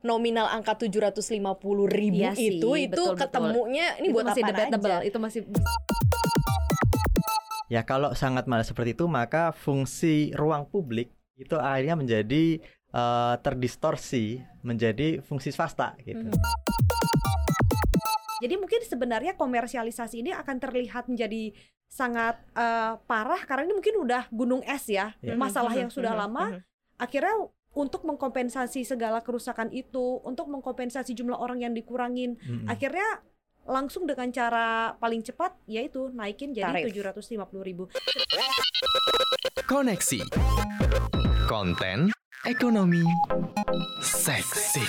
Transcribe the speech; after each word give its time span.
nominal 0.00 0.46
angka 0.46 0.76
750 0.76 1.30
ribu 1.86 2.20
Iya 2.20 2.32
sih, 2.32 2.58
itu 2.58 2.70
itu 2.74 2.90
betul, 2.90 3.14
betul. 3.14 3.20
ketemunya 3.20 3.86
ini 4.00 4.08
itu 4.08 4.14
buat 4.16 4.26
masih 4.28 4.42
apa 4.42 4.50
debatable, 4.50 4.96
aja? 4.96 5.06
itu 5.06 5.18
masih 5.18 5.40
Ya 7.70 7.86
kalau 7.86 8.10
sangat 8.12 8.50
malas 8.50 8.66
seperti 8.66 8.98
itu 8.98 9.06
maka 9.06 9.54
fungsi 9.54 10.34
ruang 10.34 10.66
publik 10.66 11.08
itu 11.38 11.54
akhirnya 11.54 11.94
menjadi 11.94 12.58
eh, 12.90 13.34
terdistorsi 13.38 14.42
menjadi 14.60 15.22
fungsi 15.22 15.54
swasta 15.54 15.94
gitu. 16.02 16.26
Mhm. 16.26 16.34
Jadi 18.40 18.54
mungkin 18.56 18.80
sebenarnya 18.82 19.36
komersialisasi 19.36 20.24
ini 20.24 20.32
akan 20.32 20.56
terlihat 20.58 21.06
menjadi 21.06 21.52
sangat 21.86 22.40
eh, 22.56 22.94
parah 23.04 23.42
karena 23.44 23.68
ini 23.68 23.74
mungkin 23.76 23.94
udah 24.02 24.26
gunung 24.32 24.62
es 24.64 24.88
ya, 24.88 25.14
Ya. 25.20 25.36
masalah 25.36 25.70
Mhm, 25.70 25.80
yang 25.86 25.90
sudah 25.92 26.12
mhm, 26.16 26.20
lama. 26.26 26.44
mhm. 26.50 26.60
Akhirnya 26.98 27.34
untuk 27.70 28.02
mengkompensasi 28.02 28.82
segala 28.82 29.22
kerusakan 29.22 29.70
itu, 29.70 30.18
untuk 30.26 30.50
mengkompensasi 30.50 31.14
jumlah 31.14 31.38
orang 31.38 31.62
yang 31.62 31.70
dikurangin, 31.70 32.34
Mm-mm. 32.36 32.66
akhirnya 32.66 33.22
langsung 33.62 34.08
dengan 34.08 34.26
cara 34.32 34.96
paling 34.96 35.22
cepat 35.22 35.54
yaitu 35.64 36.10
naikin 36.10 36.50
jadi 36.50 36.90
Tarif. 36.90 37.14
750 37.14 37.62
ribu. 37.62 37.84
Koneksi 39.62 40.18
Konten 41.46 42.10
Ekonomi 42.42 43.06
Seksi 44.00 44.82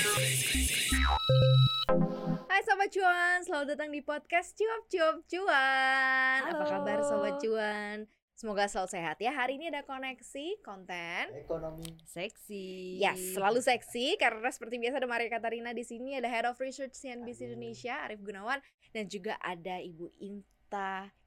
Hai 2.48 2.62
Sobat 2.64 2.90
Cuan, 2.90 3.38
selamat 3.44 3.68
datang 3.70 3.90
di 3.92 4.02
podcast 4.02 4.58
Cuap 4.58 4.90
Cuap 4.90 5.18
Cuan 5.30 6.40
Apa 6.48 6.58
Halo. 6.58 6.66
kabar 6.66 7.00
Sobat 7.04 7.38
Cuan? 7.38 8.10
Semoga 8.42 8.66
selalu 8.66 8.90
sehat 8.90 9.22
ya 9.22 9.30
Hari 9.38 9.62
ini 9.62 9.70
ada 9.70 9.86
koneksi 9.86 10.66
konten 10.66 11.30
Ekonomi. 11.46 11.94
Seksi. 12.10 12.98
Yes, 12.98 13.38
selalu 13.38 13.62
seksi 13.62 14.18
karena 14.18 14.50
seperti 14.50 14.82
biasa 14.82 14.98
ada 14.98 15.06
Maria 15.06 15.30
Katarina 15.30 15.70
di 15.78 15.86
sini, 15.86 16.18
ada 16.18 16.26
Head 16.26 16.50
of 16.50 16.58
Research 16.58 16.98
CNBC 16.98 17.54
Indonesia 17.54 18.02
Arif 18.02 18.18
Gunawan 18.26 18.58
dan 18.98 19.06
juga 19.06 19.38
ada 19.38 19.78
Ibu 19.78 20.10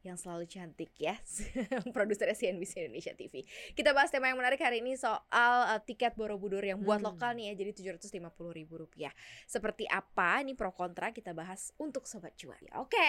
Yang 0.05 0.21
selalu 0.21 0.45
cantik 0.45 0.93
ya, 1.01 1.17
produser 1.97 2.29
CNBC 2.29 2.85
Indonesia 2.85 3.17
TV. 3.17 3.41
Kita 3.73 3.97
bahas 3.97 4.13
tema 4.13 4.29
yang 4.29 4.37
menarik 4.37 4.61
hari 4.61 4.85
ini 4.85 5.01
soal 5.01 5.21
uh, 5.65 5.81
tiket 5.81 6.13
Borobudur 6.13 6.61
yang 6.61 6.85
buat 6.85 7.01
Hmm. 7.01 7.09
lokal 7.13 7.33
nih 7.37 7.53
ya, 7.57 7.65
jadi 7.65 7.97
750 7.97 8.29
ribu 8.53 8.85
rupiah. 8.85 9.13
Seperti 9.49 9.89
apa? 9.89 10.45
Ini 10.45 10.53
pro 10.53 10.77
kontra 10.77 11.09
kita 11.13 11.33
bahas 11.33 11.73
untuk 11.81 12.05
sobat 12.05 12.37
cuan. 12.37 12.61
Ya, 12.61 12.85
Oke, 12.85 13.01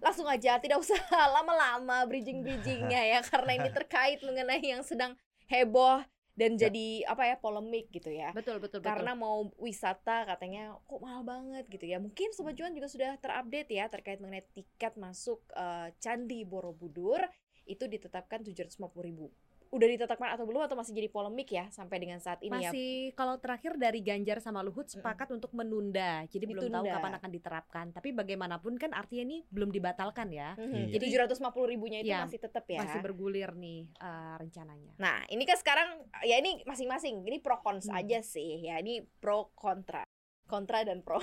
langsung 0.00 0.24
aja, 0.24 0.56
tidak 0.56 0.80
usah 0.80 0.96
lama-lama 1.36 2.08
bridging-bridgingnya 2.08 3.00
ya, 3.16 3.20
karena 3.20 3.60
ini 3.60 3.68
terkait 3.68 4.24
mengenai 4.24 4.64
yang 4.64 4.80
sedang 4.80 5.12
heboh 5.44 6.00
dan 6.34 6.58
Ya. 6.58 6.66
jadi 6.66 7.06
apa 7.06 7.22
ya 7.30 7.36
polemik 7.38 7.94
gitu 7.94 8.10
ya. 8.10 8.34
Betul 8.34 8.58
betul 8.58 8.82
betul. 8.82 8.90
karena 8.90 9.14
mau 9.14 9.54
wisata 9.58 10.26
katanya 10.26 10.74
kok 10.82 10.98
mahal 10.98 11.22
banget? 11.22 11.64
gitu 11.70 11.86
ya. 11.86 12.02
Mungkin 12.02 12.34
sobat 12.34 12.58
cuan 12.58 12.74
juga 12.74 12.90
sudah 12.90 13.14
terupdate 13.22 13.70
ya 13.70 13.86
terkait 13.86 14.18
mengenai 14.18 14.42
tiket 14.50 14.98
masuk 14.98 15.46
eh, 15.54 15.94
candi 16.02 16.42
Borobudur. 16.42 17.22
Itu 17.64 17.88
ditetapkan 17.88 18.44
750.000 18.44 18.76
ribu 19.00 19.30
udah 19.74 19.88
ditetapkan 19.90 20.30
atau 20.30 20.46
belum 20.46 20.62
atau 20.62 20.74
masih 20.74 20.94
jadi 20.94 21.08
polemik 21.08 21.50
ya 21.50 21.66
sampai 21.68 21.98
dengan 21.98 22.16
saat 22.16 22.38
ini 22.40 22.54
ya 22.54 22.70
masih 22.70 22.90
kalau 23.12 23.34
terakhir 23.36 23.74
dari 23.74 23.98
Ganjar 23.98 24.38
sama 24.38 24.62
Luhut 24.62 24.86
sepakat 24.86 25.28
untuk 25.28 25.50
menunda. 25.50 26.22
Jadi 26.26 26.44
belum 26.46 26.70
tahu 26.70 26.84
Ditunda. 26.84 26.94
kapan 26.94 27.12
akan 27.14 27.30
diterapkan. 27.30 27.86
Tapi 27.90 28.08
bagaimanapun 28.10 28.76
kan 28.76 28.90
artinya 28.90 29.26
ini 29.26 29.42
belum 29.48 29.68
dibatalkan 29.68 30.30
ya. 30.30 30.54
Mhm. 30.54 30.72
Iya. 30.74 30.86
jadi 30.94 31.04
750 31.26 31.66
ribunya 31.66 31.98
itu 31.98 32.08
Ya, 32.08 32.22
masih 32.22 32.38
tetap 32.38 32.62
ya 32.66 32.80
Masih 32.80 33.00
bergulir 33.00 33.50
nih 33.52 33.90
eh, 33.90 34.34
rencananya. 34.38 34.92
nah 34.96 35.26
ini 35.26 35.42
kan 35.42 35.56
sekarang 35.56 35.88
ya 36.22 36.38
ini 36.38 36.62
masing-masing 36.62 37.24
ini 37.24 37.38
pro 37.38 37.58
cons 37.58 37.86
Hmm. 37.86 37.98
aja 37.98 38.20
sih 38.20 38.62
ya 38.62 38.78
ini 38.78 39.02
pro 39.18 39.50
kontra 39.52 40.06
kontra 40.44 40.82
dan 40.82 41.00
pro 41.00 41.18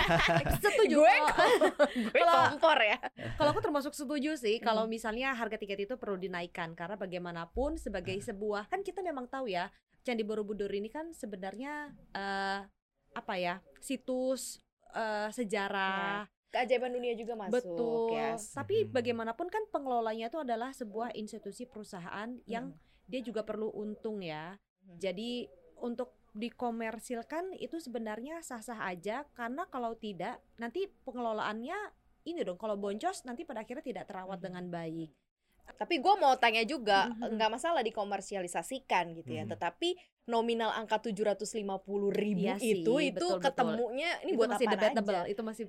Setuju. 0.64 0.96
gue 0.98 1.14
Kalau- 2.14 2.50
kompor 2.50 2.78
ya 2.78 2.98
Kalau 3.34 3.50
aku 3.50 3.60
termasuk 3.60 3.92
setuju 3.92 4.34
sih 4.34 4.56
Hmm. 4.56 4.64
kalau 4.64 4.84
misalnya 4.86 5.32
harga 5.32 5.56
tiket 5.56 5.84
itu 5.84 5.94
perlu 5.94 6.16
dinaikkan 6.16 6.72
karena 6.72 6.94
bagaimanapun 6.94 7.76
sebagai 7.76 8.16
sebuah 8.18 8.66
kan 8.66 8.80
kita 8.80 9.00
memang 9.00 9.26
tahu 9.26 9.48
ya 9.48 9.68
Candi 10.02 10.22
Borobudur 10.22 10.68
ini 10.68 10.88
kan 10.88 11.12
sebenarnya 11.12 11.88
eh, 12.10 12.60
apa 13.12 13.34
ya 13.34 13.60
situs 13.78 14.58
eh, 14.90 15.28
sejarah 15.28 16.26
keajaiban 16.48 16.92
dunia 16.92 17.14
juga 17.14 17.32
masuk 17.34 17.54
betul. 17.54 18.12
yes. 18.12 18.52
Tapi 18.52 18.84
Mhm. 18.84 18.92
bagaimanapun 18.92 19.48
kan 19.48 19.64
pengelolanya 19.68 20.28
itu 20.28 20.36
adalah 20.36 20.68
sebuah 20.70 21.12
institusi 21.12 21.64
perusahaan 21.64 22.28
yang 22.44 22.76
dia 23.04 23.20
juga 23.20 23.40
perlu 23.40 23.72
untung 23.72 24.20
ya. 24.20 24.60
Hmm. 24.82 24.96
Jadi 24.96 25.48
untuk 25.78 26.12
dikomersilkan 26.32 27.52
itu 27.60 27.76
sebenarnya 27.76 28.40
sah-sah 28.40 28.88
aja 28.88 29.28
karena 29.36 29.68
kalau 29.68 29.92
tidak 29.94 30.40
nanti 30.56 30.88
pengelolaannya 31.04 31.76
ini 32.24 32.40
dong 32.40 32.56
kalau 32.56 32.74
boncos 32.76 33.24
nanti 33.24 33.44
pada 33.44 33.60
akhirnya 33.60 33.82
tidak 33.82 34.04
terawat 34.08 34.38
Mhm. 34.40 34.44
dengan 34.44 34.64
baik. 34.68 35.10
Tapi 35.62 36.02
gue 36.02 36.14
mau 36.18 36.34
tanya 36.36 36.66
juga, 36.66 37.06
Mhm. 37.06 37.38
nggak 37.38 37.50
masalah 37.50 37.82
dikomersialisasikan 37.82 39.14
gitu 39.14 39.30
ya. 39.30 39.46
Mhm. 39.46 39.50
Tetapi 39.54 39.88
nominal 40.26 40.70
angka 40.72 40.98
750 41.02 42.10
ribu 42.10 42.46
Iya 42.46 42.58
sih, 42.58 42.82
itu 42.82 42.94
itu 42.98 43.18
betul, 43.18 43.38
betul. 43.38 43.44
ketemunya 43.50 44.10
ini 44.22 44.34
itu 44.34 44.38
buat 44.38 44.50
masih 44.54 44.66
apa 44.66 44.74
debatable, 44.74 45.20
aja? 45.22 45.30
itu 45.30 45.42
masih 45.42 45.64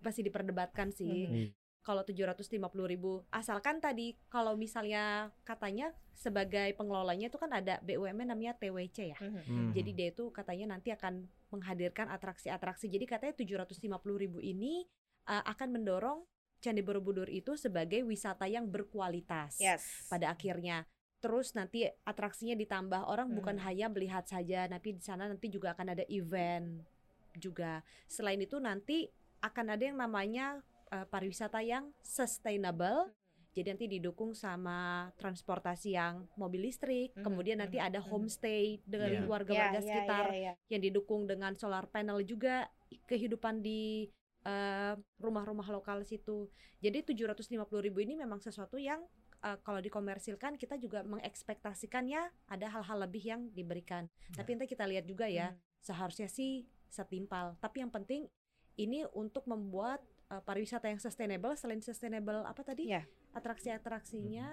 masih 0.00 0.22
diperdebatkan 0.24 0.88
sih. 0.92 1.08
Mhm. 1.28 1.46
Kalau 1.88 2.04
750 2.04 2.60
ribu, 2.84 3.24
asalkan 3.32 3.80
tadi 3.80 4.12
kalau 4.28 4.60
misalnya 4.60 5.32
katanya 5.40 5.88
sebagai 6.12 6.76
pengelolanya 6.76 7.32
itu 7.32 7.40
kan 7.40 7.48
ada 7.48 7.80
BUMN 7.80 8.28
namanya 8.28 8.52
TWC 8.60 9.16
ya. 9.16 9.18
Mhm. 9.24 9.40
Mhm. 9.48 9.70
Jadi 9.72 9.90
dia 9.96 10.08
itu 10.12 10.28
katanya 10.28 10.76
nanti 10.76 10.92
akan 10.92 11.24
menghadirkan 11.48 12.12
atraksi-atraksi. 12.12 12.92
Jadi 12.92 13.08
katanya 13.08 13.32
750 13.40 13.88
ribu 14.20 14.36
ini 14.36 14.84
uh, 15.32 15.40
akan 15.48 15.80
mendorong 15.80 16.28
Candi 16.60 16.84
Borobudur 16.84 17.30
itu 17.32 17.56
sebagai 17.56 18.04
wisata 18.04 18.44
yang 18.44 18.68
berkualitas 18.68 19.56
Yes. 19.56 20.10
pada 20.12 20.28
akhirnya. 20.28 20.84
Terus 21.24 21.56
nanti 21.56 21.88
atraksinya 22.04 22.52
ditambah 22.52 23.08
orang 23.08 23.32
bukan 23.32 23.56
Hmm. 23.56 23.64
hanya 23.64 23.86
melihat 23.88 24.28
saja, 24.28 24.68
tapi 24.68 24.92
di 24.92 25.00
sana 25.00 25.24
nanti 25.24 25.48
juga 25.48 25.72
akan 25.72 25.96
ada 25.96 26.04
event 26.12 26.84
juga. 27.32 27.80
Selain 28.10 28.36
itu 28.36 28.60
nanti 28.60 29.08
akan 29.40 29.72
ada 29.72 29.82
yang 29.88 29.96
namanya 29.96 30.60
uh, 30.90 31.06
pariwisata 31.06 31.60
yang 31.62 31.90
sustainable. 32.00 33.12
Jadi 33.56 33.74
nanti 33.74 33.86
didukung 33.90 34.38
sama 34.38 35.10
transportasi 35.18 35.98
yang 35.98 36.28
mobil 36.38 36.68
listrik, 36.68 37.10
Mhm, 37.16 37.24
kemudian 37.26 37.58
nanti 37.58 37.80
mhm, 37.80 37.86
ada 37.90 37.98
mhm. 37.98 38.06
homestay 38.06 38.78
dengan 38.86 39.26
warga-warga 39.26 39.80
ya, 39.80 39.82
sekitar 39.82 40.24
ya, 40.30 40.38
ya. 40.38 40.54
yang 40.70 40.82
didukung 40.84 41.26
dengan 41.26 41.58
solar 41.58 41.90
panel 41.90 42.22
juga 42.22 42.70
kehidupan 43.08 43.58
di 43.60 44.06
eh, 44.46 44.94
rumah-rumah 45.18 45.66
lokal 45.68 46.06
situ. 46.06 46.46
Jadi 46.78 47.02
750 47.02 47.50
ribu 47.82 47.98
ini 48.00 48.14
memang 48.14 48.38
sesuatu 48.38 48.78
yang 48.78 49.02
eh, 49.42 49.58
kalau 49.66 49.82
dikomersilkan 49.82 50.54
kita 50.54 50.78
juga 50.78 51.02
mengekspektasikannya 51.02 52.22
ada 52.46 52.66
hal-hal 52.70 53.02
lebih 53.02 53.22
yang 53.26 53.42
diberikan. 53.50 54.06
Tapi 54.32 54.54
nanti 54.54 54.70
kita 54.70 54.86
lihat 54.86 55.04
juga 55.04 55.26
ya, 55.26 55.50
Hmm. 55.52 55.58
seharusnya 55.82 56.30
sih 56.30 56.62
setimpal. 56.86 57.58
Tapi 57.58 57.82
yang 57.82 57.90
penting 57.90 58.30
ini 58.78 59.02
untuk 59.12 59.44
membuat 59.50 59.98
eh, 60.28 60.40
pariwisata 60.40 60.86
yang 60.86 60.98
sustainable 60.98 61.54
selain 61.54 61.80
sustainable 61.80 62.42
apa 62.42 62.62
tadi? 62.62 62.88
Iya. 62.88 63.04
Atraksi-atraksinya 63.32 64.48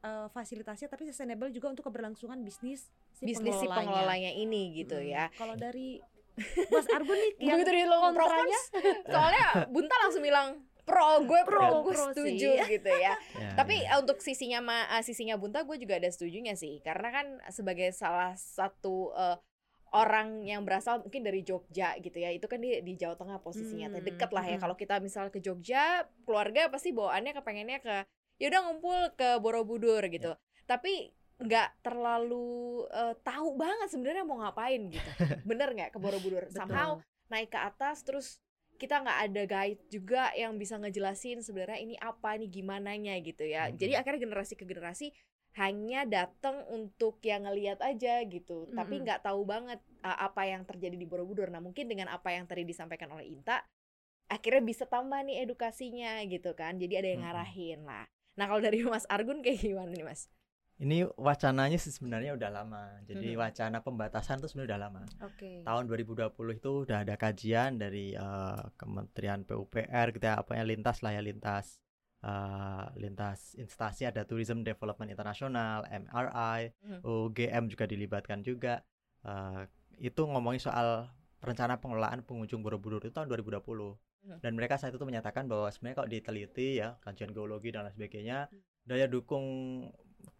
eh, 0.00 0.26
fasilitasnya 0.28 0.86
tapi 0.86 1.04
sustainable 1.04 1.48
juga 1.48 1.70
untuk 1.70 1.84
keberlangsungan 1.84 2.40
bisnis 2.40 2.88
si 3.12 3.24
Bisnis 3.24 3.54
si 3.54 3.64
pengelolanya. 3.64 3.76
pengelolanya 3.78 4.32
ini 4.34 4.62
gitu 4.74 4.96
Mm. 4.96 5.08
ya. 5.08 5.24
Kalau 5.32 5.54
dari 5.54 5.98
Mas 6.68 6.86
Argun 6.88 7.14
nih 7.14 7.30
yang 7.46 7.58
Begitu 7.58 7.70
di 7.72 7.84
lo 7.84 7.96
kontranya 8.00 8.58
soalnya 9.06 9.46
Bunta 9.66 9.94
langsung 9.98 10.18
bilang 10.20 10.48
pro, 10.84 11.22
gue 11.22 11.40
pro, 11.46 11.56
Pro, 11.56 11.80
gue 11.80 11.94
pro 11.94 12.04
setuju 12.10 12.50
sih. 12.58 12.68
gitu 12.76 12.90
ya. 12.90 13.14
Ya, 13.38 13.54
Tapi 13.54 13.80
ya. 13.80 13.94
eh, 13.94 13.98
untuk 13.98 14.18
sisinya 14.18 14.60
ma 14.60 14.78
eh, 14.90 15.00
sisinya 15.00 15.38
Bunta 15.38 15.62
gue 15.62 15.78
juga 15.78 15.96
ada 15.96 16.10
setujunya 16.10 16.52
sih 16.54 16.82
karena 16.82 17.08
kan 17.08 17.26
sebagai 17.48 17.88
salah 17.90 18.34
satu 18.34 19.14
eh, 19.14 19.36
orang 19.94 20.42
yang 20.42 20.66
berasal 20.66 20.98
mungkin 21.06 21.22
dari 21.22 21.46
Jogja 21.46 21.94
gitu 22.02 22.18
ya 22.18 22.34
itu 22.34 22.44
kan 22.50 22.58
di 22.58 22.82
di 22.82 22.98
Jawa 22.98 23.14
Tengah 23.14 23.38
posisinya 23.38 23.86
Hmm, 23.94 24.02
dekat 24.02 24.30
lah 24.34 24.42
ya. 24.42 24.58
hmm. 24.58 24.62
kalau 24.66 24.74
kita 24.74 24.98
misal 24.98 25.30
ke 25.30 25.38
Jogja 25.38 26.02
keluarga 26.26 26.66
pasti 26.66 26.90
bawaannya 26.90 27.32
kepengennya 27.38 27.78
ke 27.78 27.96
ya 28.42 28.46
udah 28.50 28.60
ngumpul 28.66 28.98
ke 29.14 29.38
Borobudur 29.38 30.02
gitu. 30.10 30.34
Tapi 30.66 31.14
nggak 31.38 31.82
terlalu 31.86 32.82
eh, 32.90 33.14
tahu 33.22 33.54
banget 33.54 33.88
sebenarnya 33.94 34.26
mau 34.26 34.42
ngapain 34.42 34.90
gitu. 34.90 35.10
Bener 35.48 35.70
nggak 35.70 35.94
ke 35.94 35.98
Borobudur? 36.02 36.50
Somehow 36.50 36.98
naik 37.30 37.54
ke 37.54 37.58
atas 37.58 38.02
terus 38.02 38.42
kita 38.74 38.98
nggak 38.98 39.18
ada 39.30 39.42
guide 39.46 39.82
juga 39.86 40.34
yang 40.34 40.58
bisa 40.58 40.74
ngejelasin 40.74 41.38
sebenarnya 41.46 41.78
ini 41.78 41.94
apa 42.02 42.34
ini 42.34 42.50
gimana 42.50 42.98
nya 42.98 43.14
gitu 43.22 43.46
ya. 43.46 43.70
Mhm. 43.70 43.78
jadi 43.78 44.02
akhirnya 44.02 44.26
generasi 44.26 44.58
ke 44.58 44.66
generasi 44.66 45.14
hanya 45.54 46.02
datang 46.06 46.66
untuk 46.68 47.22
yang 47.22 47.46
ngeliat 47.46 47.78
aja 47.78 48.22
gitu 48.26 48.66
tapi 48.74 48.98
Mm-mm. 48.98 49.04
nggak 49.06 49.22
tahu 49.22 49.46
banget 49.46 49.78
uh, 50.02 50.18
apa 50.26 50.42
yang 50.50 50.66
terjadi 50.66 50.98
di 50.98 51.06
Borobudur 51.06 51.46
nah 51.50 51.62
mungkin 51.62 51.86
dengan 51.86 52.10
apa 52.10 52.34
yang 52.34 52.44
tadi 52.50 52.66
disampaikan 52.66 53.10
oleh 53.14 53.26
Inta 53.30 53.62
akhirnya 54.26 54.62
bisa 54.64 54.84
tambah 54.88 55.20
nih 55.22 55.46
edukasinya 55.46 56.18
gitu 56.26 56.56
kan 56.58 56.78
jadi 56.82 56.94
ada 57.04 57.08
yang 57.14 57.22
Mm-mm. 57.22 57.30
ngarahin 57.30 57.80
lah 57.86 58.04
nah 58.34 58.50
kalau 58.50 58.60
dari 58.62 58.82
Mas 58.90 59.06
Argun 59.06 59.40
kayak 59.42 59.62
gimana 59.62 59.90
nih 59.94 60.06
Mas 60.06 60.26
Ini 60.74 61.06
wacananya 61.14 61.78
sih 61.78 61.94
sebenarnya 61.94 62.34
udah 62.34 62.50
lama. 62.50 62.98
Jadi 63.06 63.38
Mhm. 63.38 63.38
wacana 63.38 63.78
pembatasan 63.78 64.42
itu 64.42 64.50
sebenarnya 64.50 64.74
udah 64.74 64.80
lama. 64.82 65.02
Oke. 65.22 65.62
Tahun 65.62 65.84
2020 65.86 66.58
itu 66.58 66.82
udah 66.82 67.06
ada 67.06 67.14
kajian 67.14 67.78
dari 67.78 68.10
eh, 68.10 68.62
Kementerian 68.74 69.46
PUPR 69.46 70.10
gitu 70.10 70.26
ya, 70.26 70.34
apa 70.42 70.58
ya 70.58 70.66
lintas 70.66 70.98
lah 71.06 71.14
ya 71.14 71.22
lintas 71.22 71.78
eh, 72.24 72.84
lintas 72.96 73.52
instansi 73.54 74.08
ada 74.08 74.24
Tourism 74.24 74.64
Development 74.64 75.12
International, 75.12 75.84
MRI. 75.84 76.72
UGM 77.04 77.68
juga 77.68 77.84
dilibatkan 77.84 78.40
juga. 78.40 78.80
Eh, 79.22 79.62
itu 80.00 80.24
ngomongin 80.24 80.58
soal 80.58 81.12
rencana 81.44 81.76
pengelolaan 81.76 82.24
pengunjung 82.24 82.64
Borobudur 82.64 83.04
itu 83.04 83.12
tahun 83.12 83.28
2020 83.28 84.00
Mhm. 84.24 84.40
dan 84.40 84.52
mereka 84.56 84.80
saat 84.80 84.96
itu 84.96 85.04
menyatakan 85.04 85.44
bahwa 85.44 85.68
sebenarnya 85.68 85.96
kalau 86.00 86.08
diteliti 86.08 86.80
ya 86.80 86.96
kajian 87.04 87.36
geologi 87.36 87.68
dan 87.68 87.84
lain 87.84 87.92
sebagainya 87.92 88.48
daya 88.80 89.04
dukung 89.04 89.44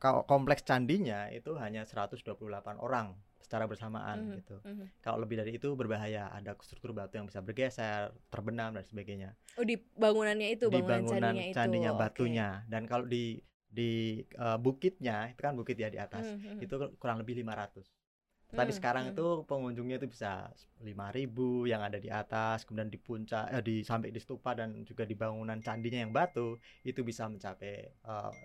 kompleks 0.01 0.65
candinya 0.65 1.29
itu 1.29 1.53
hanya 1.61 1.85
128 1.85 2.81
orang 2.81 3.13
secara 3.45 3.65
bersamaan 3.71 4.19
Mhm. 4.19 4.37
gitu 4.37 4.57
Mhm. 4.65 4.87
kalau 5.05 5.19
lebih 5.23 5.37
dari 5.41 5.53
itu 5.59 5.69
berbahaya 5.81 6.33
ada 6.33 6.53
struktur 6.67 6.91
batu 6.99 7.15
yang 7.21 7.27
bisa 7.31 7.41
bergeser 7.45 8.11
terbenam 8.33 8.71
dan 8.77 8.85
sebagainya 8.89 9.31
Oh 9.59 9.65
di 9.71 9.75
bangunannya 10.03 10.49
itu, 10.55 10.67
di 10.73 10.81
bangunan 10.81 11.03
bangunan 11.05 11.11
candinya 11.11 11.45
itu. 11.55 11.57
candinya 11.57 11.91
Oke. 12.07 12.31
batunya 12.33 12.65
dan 12.73 12.83
kalau 12.91 13.05
di 13.05 13.39
di 13.79 14.23
eh, 14.25 14.59
bukitnya 14.65 15.17
itu 15.35 15.41
kan 15.45 15.53
bukit 15.59 15.77
ya 15.77 15.89
di 15.93 15.99
atas 16.01 16.27
Mhm, 16.27 16.41
mhm. 16.49 16.65
itu 16.65 16.75
kurang 17.01 17.19
lebih 17.21 17.35
500 17.43 17.87
tapi 18.55 18.71
Hmm, 18.71 18.79
sekarang 18.79 19.05
hmm. 19.05 19.13
itu 19.13 19.45
pengunjungnya 19.51 19.97
itu 20.01 20.09
bisa 20.15 20.47
5000 20.87 21.67
yang 21.67 21.83
ada 21.83 21.99
di 21.99 22.07
atas 22.09 22.63
kemudian 22.65 22.87
di 22.89 22.99
puncak 23.03 23.45
eh, 23.51 23.63
di 23.69 23.77
sampai 23.83 24.09
di 24.15 24.21
stupa 24.23 24.55
dan 24.55 24.87
juga 24.89 25.03
di 25.05 25.15
bangunan 25.19 25.59
candinya 25.59 26.01
yang 26.07 26.13
batu 26.15 26.57
itu 26.87 27.01
bisa 27.03 27.27
mencapai 27.27 27.75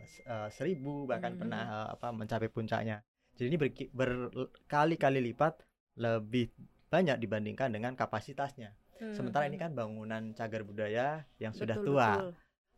s- 0.05 0.21
eh, 0.25 0.49
1000 0.51 1.05
bahkan 1.09 1.33
Hmm, 1.33 1.39
pernah 1.39 1.63
eh, 1.67 1.87
apa 1.95 2.07
mencapai 2.15 2.49
puncaknya 2.51 2.97
jadi 3.39 3.47
ini 3.55 3.57
berkali-kali 3.95 5.23
lipat 5.31 5.63
lebih 5.95 6.51
banyak 6.91 7.15
dibandingkan 7.23 7.71
dengan 7.71 7.95
kapasitasnya 7.95 8.75
Hmm, 8.99 9.15
sementara 9.15 9.47
ini 9.47 9.55
hmm. 9.55 9.63
kan 9.63 9.71
bangunan 9.71 10.23
cagar 10.35 10.67
budaya 10.67 11.23
yang 11.39 11.55
sudah 11.55 11.79
Betul, 11.79 11.95
tua 11.95 12.09
betul. 12.19 12.31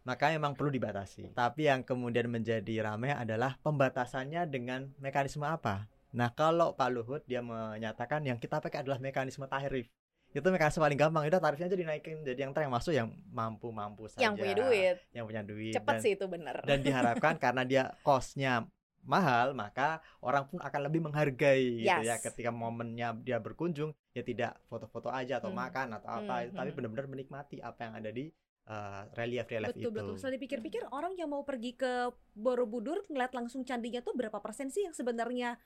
maka 0.06 0.26
emang 0.30 0.54
perlu 0.54 0.70
dibatasi. 0.70 1.34
Tapi 1.34 1.66
yang 1.66 1.82
kemudian 1.82 2.30
menjadi 2.30 2.86
ramai 2.86 3.10
adalah 3.10 3.58
pembatasannya 3.66 4.46
dengan 4.46 4.94
mekanisme 5.02 5.46
apa. 5.46 5.90
Nah, 6.14 6.30
kalau 6.38 6.78
Pak 6.78 6.90
Luhut 6.94 7.24
dia 7.26 7.42
menyatakan 7.42 8.22
yang 8.22 8.38
kita 8.38 8.62
pakai 8.62 8.86
adalah 8.86 9.02
mekanisme 9.02 9.50
tarif. 9.50 9.90
Itu 10.30 10.46
mekanisme 10.54 10.82
paling 10.86 10.98
gampang. 10.98 11.26
Udah 11.26 11.42
tarifnya 11.42 11.70
aja 11.74 11.78
dinaikin 11.78 12.22
jadi 12.22 12.50
yang 12.50 12.54
yang 12.54 12.74
masuk 12.74 12.94
yang 12.94 13.10
mampu-mampu 13.34 14.06
saja. 14.10 14.22
yang 14.22 14.38
punya 14.38 14.54
duit. 14.54 14.98
Yang 15.14 15.26
punya 15.26 15.42
duit. 15.42 15.74
Cepet 15.74 15.96
dan, 15.98 16.02
sih 16.06 16.12
itu 16.14 16.26
bener. 16.30 16.56
dan 16.66 16.78
diharapkan 16.86 17.34
karena 17.44 17.64
dia 17.66 17.84
costnya 18.06 18.70
mahal 19.04 19.54
maka 19.54 19.98
orang 20.20 20.46
pun 20.46 20.58
akan 20.58 20.82
lebih 20.86 21.02
menghargai 21.02 21.82
gitu 21.82 22.02
ya 22.02 22.16
Yes. 22.16 22.24
ketika 22.24 22.50
momennya 22.50 23.18
dia 23.18 23.38
berkunjung 23.38 23.92
ya 24.12 24.22
tidak 24.22 24.62
foto-foto 24.66 25.10
aja 25.10 25.38
atau 25.38 25.50
Hmm. 25.50 25.60
makan 25.60 25.88
atau 25.96 26.10
apa 26.16 26.36
Hmm, 26.44 26.54
tapi 26.54 26.70
hmm. 26.70 26.78
benar-benar 26.78 27.08
menikmati 27.08 27.58
apa 27.60 27.80
yang 27.84 27.96
ada 27.96 28.10
di 28.10 28.30
eh, 28.62 29.04
relief-relief 29.18 29.74
Betul 29.74 29.82
itu. 29.82 29.90
betul. 29.92 30.16
Setelah 30.16 30.36
dipikir-pikir 30.38 30.82
orang 30.90 31.18
yang 31.18 31.28
mau 31.28 31.42
pergi 31.42 31.74
ke 31.74 32.08
Borobudur 32.32 33.04
ngeliat 33.10 33.34
langsung 33.34 33.66
candinya 33.66 34.00
tuh 34.00 34.14
berapa 34.14 34.38
persen 34.38 34.70
sih 34.70 34.86
yang 34.86 34.94
sebenarnya 34.94 35.58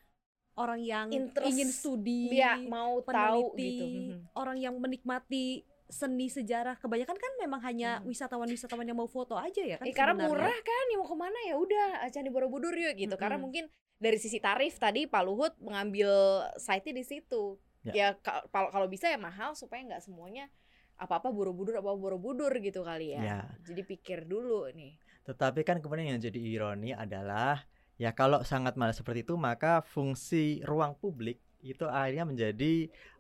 orang 0.55 0.79
yang 0.79 1.11
Interest 1.11 1.43
ingin 1.45 1.69
studi, 1.69 2.31
Dia 2.31 2.55
mau 2.55 3.03
tahu 3.03 3.51
peneliti, 3.51 3.67
gitu. 3.69 3.85
Mhm. 3.85 4.17
orang 4.33 4.57
yang 4.57 4.75
menikmati 4.79 5.67
seni 5.85 6.27
sejarah. 6.27 6.77
Kebanyakan 6.77 7.13
kan 7.13 7.31
memang 7.37 7.61
hanya 7.61 7.99
Hmm. 7.99 8.09
wisatawan-wisatawan 8.09 8.83
yang 8.83 8.97
mau 8.97 9.05
foto 9.05 9.35
aja 9.35 9.61
ya 9.61 9.77
kan 9.77 9.85
Eh, 9.85 9.93
karena 9.93 10.17
murah 10.17 10.49
kan, 10.51 10.85
ya 10.89 10.97
mau 10.97 11.05
ke 11.05 11.13
mana 11.13 11.39
ya 11.45 11.55
udah 11.55 11.87
Candi 12.09 12.29
Borobudur 12.29 12.73
yuk 12.73 12.95
gitu. 12.95 13.15
Karena 13.15 13.37
Mm-mm. 13.37 13.45
mungkin 13.45 13.63
dari 13.95 14.17
sisi 14.17 14.37
tarif 14.37 14.75
tadi 14.75 15.05
Pak 15.05 15.21
Luhut 15.23 15.53
mengambil 15.59 16.09
site-nya 16.57 16.93
di 16.93 17.05
situ. 17.05 17.55
Ya. 17.85 17.93
Ya, 17.93 18.07
ka- 18.17 18.49
kalau 18.49 18.89
bisa 18.89 19.05
ya 19.07 19.15
mahal 19.15 19.53
supaya 19.53 19.85
nggak 19.85 20.01
semuanya 20.01 20.49
apa-apa 20.95 21.29
Borobudur 21.29 21.77
apa 21.77 21.93
Borobudur 21.93 22.49
gitu 22.57 22.81
kali 22.81 23.13
ya. 23.13 23.21
Ya. 23.21 23.39
Jadi 23.61 23.85
pikir 23.85 24.25
dulu 24.25 24.65
nih. 24.73 24.97
Tetapi 25.23 25.61
kan 25.61 25.77
kemudian 25.79 26.11
yang 26.11 26.21
jadi 26.21 26.39
ironi 26.39 26.91
adalah 26.91 27.61
ya 27.95 28.11
kalau 28.11 28.41
sangat 28.41 28.73
mahal 28.73 28.91
seperti 28.91 29.21
itu 29.21 29.37
maka 29.37 29.79
fungsi 29.81 30.65
ruang 30.65 30.97
publik 30.97 31.44
itu 31.65 31.85
akhirnya 31.89 32.25
menjadi 32.29 32.73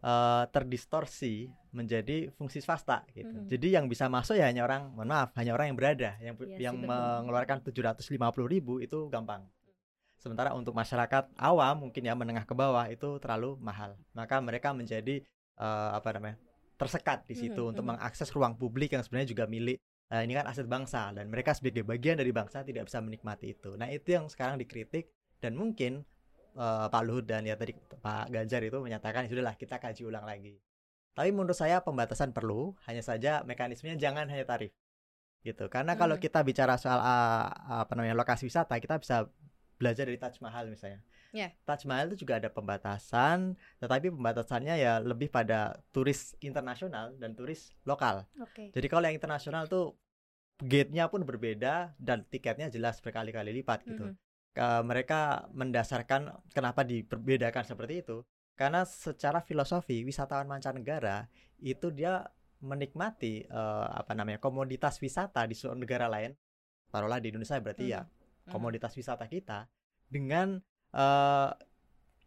eh, 0.05 0.43
terdistorsi 0.53 1.49
menjadi 1.75 2.31
fungsi 2.37 2.63
swasta 2.63 3.03
gitu. 3.11 3.35
Mhm. 3.35 3.49
Jadi 3.51 3.67
yang 3.75 3.85
bisa 3.91 4.07
masuk 4.07 4.39
ya 4.39 4.47
hanya 4.47 4.63
orang, 4.63 4.93
mohon 4.95 5.09
maaf, 5.11 5.35
hanya 5.35 5.51
orang 5.57 5.73
yang 5.73 5.77
berada 5.77 6.11
yang 6.23 6.35
pu- 6.39 6.47
Iya 6.47 6.59
yang 6.71 6.75
betul. 6.79 6.87
mengeluarkan 6.87 7.57
750.000 7.65 8.47
ribu 8.47 8.73
itu 8.79 8.99
gampang. 9.11 9.43
Sementara 10.15 10.55
untuk 10.57 10.73
masyarakat 10.73 11.35
awam 11.37 11.85
mungkin 11.87 12.01
ya 12.01 12.15
menengah 12.17 12.47
ke 12.47 12.55
bawah 12.57 12.87
itu 12.89 13.19
terlalu 13.21 13.59
mahal. 13.61 13.93
Maka 14.15 14.39
mereka 14.41 14.71
menjadi 14.73 15.21
eh, 15.59 15.89
apa 15.97 16.09
namanya? 16.15 16.37
tersekat 16.75 17.23
di 17.23 17.35
situ 17.39 17.63
Mhm, 17.63 17.71
untuk 17.71 17.83
mhm. 17.87 17.89
mengakses 17.95 18.27
ruang 18.35 18.51
publik 18.59 18.91
yang 18.91 18.99
sebenarnya 18.99 19.31
juga 19.31 19.47
milik 19.47 19.79
eh, 20.11 20.21
ini 20.27 20.35
kan 20.35 20.43
aset 20.51 20.67
bangsa 20.67 21.15
dan 21.15 21.31
mereka 21.31 21.55
sebagai 21.55 21.87
bagian 21.87 22.19
dari 22.19 22.35
bangsa 22.35 22.67
tidak 22.67 22.91
bisa 22.91 22.99
menikmati 22.99 23.55
itu. 23.55 23.79
Nah, 23.79 23.87
itu 23.87 24.11
yang 24.11 24.27
sekarang 24.27 24.59
dikritik 24.59 25.07
dan 25.39 25.55
mungkin 25.55 26.03
eh, 26.55 26.87
Pak 26.89 27.01
Luhut 27.03 27.25
dan 27.27 27.43
ya 27.43 27.55
tadi 27.55 27.75
Pak 27.75 28.31
Ganjar 28.31 28.63
itu 28.63 28.79
menyatakan 28.79 29.27
"Ya 29.27 29.29
sudahlah 29.29 29.55
kita 29.55 29.77
kaji 29.77 30.07
ulang 30.07 30.23
lagi. 30.23 30.57
Tapi 31.15 31.31
menurut 31.31 31.55
saya 31.55 31.79
pembatasan 31.79 32.35
perlu, 32.35 32.75
hanya 32.87 32.99
saja 32.99 33.43
mekanismenya 33.43 33.95
jangan 33.95 34.27
hanya 34.27 34.43
tarif. 34.43 34.75
Gitu. 35.43 35.69
Karena 35.69 35.95
kalau 35.95 36.17
Hmm. 36.17 36.23
kita 36.23 36.41
bicara 36.41 36.75
soal 36.75 36.99
ah, 36.99 37.47
apa 37.83 37.93
namanya 37.95 38.17
lokasi 38.17 38.49
wisata, 38.49 38.75
kita 38.79 38.99
bisa 38.99 39.29
belajar 39.77 40.07
dari 40.07 40.17
Taj 40.17 40.41
Mahal 40.41 40.67
misalnya. 40.67 40.99
Ya. 41.31 41.51
Taj 41.63 41.83
Mahal 41.85 42.11
itu 42.11 42.23
juga 42.23 42.39
ada 42.39 42.47
pembatasan, 42.47 43.53
tetapi 43.77 44.07
pembatasannya 44.09 44.75
ya 44.75 44.99
lebih 44.99 45.27
pada 45.27 45.79
turis 45.91 46.33
internasional 46.39 47.11
dan 47.19 47.35
turis 47.35 47.75
lokal. 47.83 48.23
Oke. 48.39 48.71
Jadi 48.71 48.87
kalau 48.87 49.05
yang 49.07 49.15
internasional 49.15 49.67
tuh 49.67 49.95
gate-nya 50.63 51.11
pun 51.11 51.27
berbeda 51.27 51.93
dan 51.99 52.23
tiketnya 52.27 52.71
jelas 52.71 53.03
berkali-kali 53.03 53.51
lipat 53.51 53.83
gitu. 53.83 54.11
Mhm. 54.11 54.15
Ke- 54.55 54.83
mereka 54.87 55.51
mendasarkan 55.51 56.31
kenapa 56.55 56.87
diperbedakan 56.87 57.67
seperti 57.67 58.07
itu 58.07 58.23
karena 58.55 58.87
secara 58.87 59.43
filosofi 59.43 60.07
wisatawan 60.07 60.47
mancanegara 60.47 61.27
itu 61.59 61.91
dia 61.91 62.23
menikmati 62.63 63.43
eh, 63.43 63.87
apa 63.91 64.15
namanya 64.15 64.39
komoditas 64.39 64.95
wisata 65.03 65.43
di 65.43 65.53
suatu 65.53 65.75
negara 65.75 66.07
lain 66.07 66.31
taruhlah 66.87 67.19
di 67.19 67.35
Indonesia 67.35 67.59
berarti 67.59 67.85
ya 67.91 68.07
Mhm. 68.45 68.53
komoditas 68.53 68.95
wisata 68.95 69.27
kita 69.27 69.67
dengan 70.07 70.63
eh, 70.95 71.49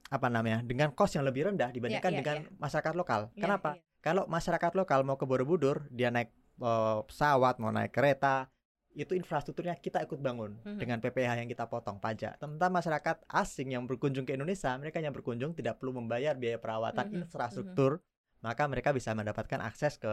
apa 0.09 0.29
namanya 0.29 0.61
dengan 0.65 0.93
cost 0.93 1.17
yang 1.17 1.25
lebih 1.25 1.49
rendah 1.49 1.73
dibandingkan 1.73 2.13
iya, 2.13 2.19
dengan 2.21 2.37
masyarakat 2.57 2.93
lokal. 2.93 3.33
Iya, 3.33 3.41
Kenapa? 3.45 3.71
iya. 3.77 3.85
Kalau 3.99 4.25
masyarakat 4.25 4.73
lokal 4.77 5.01
mau 5.05 5.17
ke 5.17 5.25
Borobudur, 5.25 5.85
dia 5.89 6.09
naik 6.09 6.29
eh, 6.61 6.99
pesawat, 7.09 7.57
mau 7.57 7.73
naik 7.73 7.93
kereta, 7.93 8.49
itu 8.95 9.15
infrastrukturnya 9.15 9.77
kita 9.79 10.03
ikut 10.03 10.19
bangun 10.19 10.59
Mhm. 10.65 10.79
dengan 10.81 10.99
PPh 10.99 11.45
yang 11.45 11.49
kita 11.49 11.69
potong 11.69 12.01
pajak. 12.01 12.41
Sementara 12.41 12.73
masyarakat 12.73 13.17
asing 13.29 13.77
yang 13.77 13.85
berkunjung 13.87 14.25
ke 14.25 14.35
Indonesia, 14.35 14.75
mereka 14.75 14.99
yang 14.99 15.15
berkunjung 15.15 15.55
tidak 15.55 15.79
perlu 15.79 15.95
membayar 15.97 16.35
biaya 16.35 16.59
perawatan 16.59 17.07
Mhm, 17.13 17.17
infrastruktur, 17.29 18.03
maka 18.41 18.65
mereka 18.67 18.91
bisa 18.91 19.15
mendapatkan 19.15 19.61
akses 19.63 19.99
ke 19.99 20.11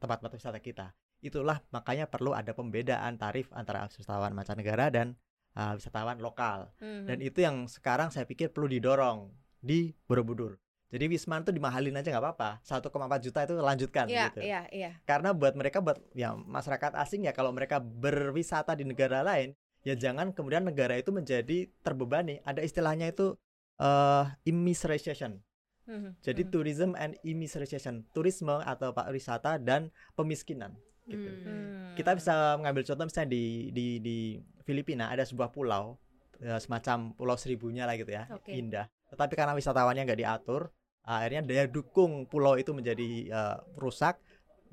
tempat-tempat 0.00 0.32
wisata 0.34 0.58
kita. 0.58 0.96
Itulah 1.22 1.62
makanya 1.72 2.06
perlu 2.06 2.36
ada 2.36 2.52
pembedaan 2.52 3.16
tarif 3.16 3.48
antara 3.54 3.88
wisatawan 3.88 4.36
mancanegara 4.36 4.92
dan 4.92 5.16
uh, 5.56 5.72
wisatawan 5.74 6.20
lokal. 6.20 6.70
Mhm. 6.82 7.06
Dan 7.08 7.18
itu 7.24 7.40
yang 7.40 7.64
sekarang 7.70 8.12
saya 8.12 8.28
pikir 8.28 8.52
perlu 8.52 8.68
didorong 8.68 9.32
di 9.62 9.96
Borobudur. 10.06 10.60
Jadi 10.86 11.04
Wisman 11.10 11.42
tuh 11.42 11.50
dimahalin 11.50 11.98
aja 11.98 12.14
nggak 12.14 12.22
apa-apa. 12.22 12.50
1,4 12.62 13.18
juta 13.18 13.38
itu 13.42 13.54
lanjutkan 13.58 14.06
Iya, 14.06 14.30
gitu. 14.30 14.40
iya, 14.46 14.60
iya. 14.70 14.90
Karena 15.02 15.34
buat 15.34 15.58
mereka 15.58 15.82
buat 15.82 15.98
ya 16.14 16.38
masyarakat 16.38 16.94
asing 16.94 17.26
ya 17.26 17.34
kalau 17.34 17.50
mereka 17.50 17.82
berwisata 17.82 18.78
di 18.78 18.86
negara 18.86 19.26
lain 19.26 19.52
ya 19.82 19.94
jangan 19.98 20.30
kemudian 20.30 20.62
negara 20.66 20.94
itu 20.94 21.10
menjadi 21.10 21.66
terbebani. 21.82 22.38
Ada 22.46 22.62
istilahnya 22.62 23.10
itu 23.10 23.34
eh 23.82 24.24
immiseration. 24.46 25.42
Mhm, 25.86 26.18
Jadi 26.18 26.42
mhm. 26.42 26.50
tourism 26.50 26.90
and 26.98 27.14
immiseration, 27.22 28.02
turisme 28.10 28.58
atau 28.58 28.90
pariwisata 28.90 29.62
dan 29.62 29.94
pemiskinan 30.18 30.74
gitu. 31.06 31.30
Hmm. 31.30 31.46
Hmm. 31.46 31.94
Kita 31.94 32.18
bisa 32.18 32.58
mengambil 32.58 32.82
contoh 32.82 33.06
misalnya 33.06 33.30
di 33.30 33.70
di 33.70 33.86
di 34.02 34.16
Filipina 34.66 35.14
ada 35.14 35.22
sebuah 35.22 35.54
pulau 35.54 35.94
eh, 36.42 36.58
semacam 36.58 37.14
pulau 37.14 37.38
seribunya 37.38 37.86
lah 37.86 37.94
gitu 37.94 38.10
ya, 38.10 38.26
Oke. 38.34 38.50
indah. 38.50 38.90
Tetapi 39.14 39.38
karena 39.38 39.54
wisatawannya 39.54 40.02
nggak 40.02 40.20
diatur, 40.26 40.74
akhirnya 41.06 41.46
daya 41.46 41.64
dukung 41.70 42.26
pulau 42.26 42.58
itu 42.58 42.74
menjadi 42.74 43.08
eh, 43.30 43.56
rusak, 43.78 44.18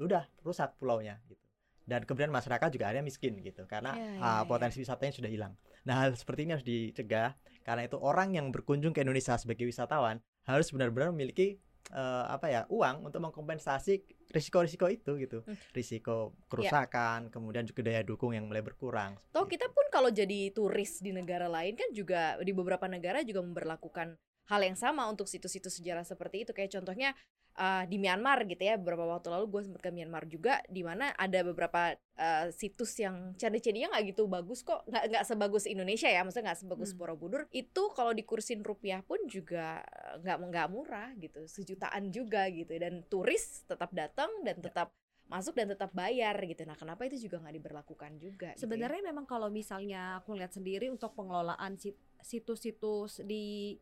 udah 0.01 0.25
rusak 0.41 0.73
pulaunya 0.81 1.21
gitu. 1.29 1.39
Dan 1.83 2.07
kemudian 2.07 2.31
masyarakat 2.31 2.71
juga 2.71 2.89
akhirnya 2.89 3.03
miskin 3.03 3.37
gitu 3.43 3.67
karena 3.67 3.93
Ya, 3.93 4.07
ya, 4.07 4.23
ah, 4.23 4.41
ya. 4.41 4.47
potensi 4.47 4.79
wisatanya 4.79 5.13
sudah 5.13 5.29
hilang. 5.29 5.53
Nah 5.83 5.99
hal 5.99 6.15
seperti 6.15 6.47
ini 6.47 6.51
harus 6.55 6.63
dicegah 6.63 7.35
karena 7.61 7.83
itu 7.83 7.99
orang 7.99 8.35
yang 8.35 8.51
berkunjung 8.55 8.95
ke 8.95 9.03
Indonesia 9.03 9.35
sebagai 9.35 9.67
wisatawan 9.67 10.23
harus 10.43 10.71
benar-benar 10.71 11.11
memiliki 11.11 11.59
eh, 11.91 12.25
apa 12.31 12.47
ya 12.47 12.61
uang 12.71 13.03
untuk 13.03 13.19
mengkompensasi 13.19 13.99
risiko-risiko 14.31 14.87
itu 14.87 15.19
gitu 15.19 15.43
Hmm. 15.43 15.59
risiko 15.75 16.31
kerusakan 16.47 17.27
kemudian 17.27 17.67
juga 17.67 17.83
daya 17.83 18.01
dukung 18.01 18.31
yang 18.31 18.47
mulai 18.47 18.63
berkurang 18.63 19.19
Toh 19.35 19.43
kita 19.43 19.67
pun 19.67 19.83
kalau 19.91 20.07
jadi 20.07 20.49
turis 20.55 21.03
di 21.03 21.11
negara 21.11 21.51
lain 21.51 21.75
kan 21.75 21.91
juga 21.91 22.39
di 22.39 22.55
beberapa 22.55 22.87
negara 22.87 23.19
juga 23.27 23.43
memperlakukan 23.43 24.15
hal 24.51 24.61
yang 24.63 24.75
sama 24.75 25.07
untuk 25.07 25.27
situs-situs 25.29 25.79
sejarah 25.79 26.03
seperti 26.03 26.43
itu. 26.43 26.51
Kayak 26.51 26.79
contohnya 26.79 27.15
uh, 27.57 27.83
di 27.85 27.97
Myanmar 28.01 28.43
gitu 28.49 28.59
ya 28.59 28.75
beberapa 28.75 29.05
waktu 29.07 29.29
lalu 29.29 29.45
gue 29.49 29.61
sempat 29.69 29.81
ke 29.81 29.89
Myanmar 29.93 30.25
juga 30.25 30.59
di 30.67 30.81
mana 30.81 31.13
ada 31.15 31.39
beberapa 31.45 31.95
uh, 32.17 32.47
situs 32.51 32.97
yang 32.99 33.37
candi-candinya 33.37 33.95
nggak 33.95 34.15
gitu 34.15 34.27
bagus 34.27 34.65
kok. 34.65 34.83
Nggak 34.89 35.03
nggak 35.13 35.25
sebagus 35.25 35.63
Indonesia 35.69 36.09
ya 36.09 36.21
maksudnya 36.25 36.53
nggak 36.53 36.61
sebagus 36.65 36.91
Hmm. 36.93 36.99
Borobudur. 36.99 37.41
Itu 37.49 37.93
kalau 37.95 38.11
dikursin 38.11 38.61
rupiah 38.65 39.01
pun 39.05 39.19
juga 39.29 39.81
uh, 39.83 40.19
nggak 40.21 40.37
nggak 40.49 40.67
murah 40.69 41.09
gitu. 41.17 41.45
Sejutaan 41.45 42.11
juga 42.11 42.49
gitu. 42.51 42.73
Dan 42.75 43.05
turis 43.07 43.63
tetap 43.65 43.93
datang 43.95 44.29
dan 44.43 44.59
tetap 44.59 44.91
masuk 45.23 45.55
dan 45.55 45.71
tetap 45.71 45.89
bayar 45.95 46.35
gitu. 46.43 46.67
Nah 46.67 46.75
kenapa 46.75 47.07
itu 47.07 47.15
juga 47.25 47.39
nggak 47.39 47.55
diberlakukan 47.57 48.11
juga 48.19 48.51
gitu 48.53 48.59
ya? 48.59 48.61
Sebenarnya 48.61 49.01
memang 49.07 49.23
kalau 49.23 49.47
misalnya 49.47 50.19
aku 50.19 50.35
lihat 50.35 50.51
sendiri 50.51 50.91
untuk 50.91 51.15
pengelolaan 51.15 51.79
sit- 51.79 51.97
situs-situs 52.19 53.23
di 53.23 53.79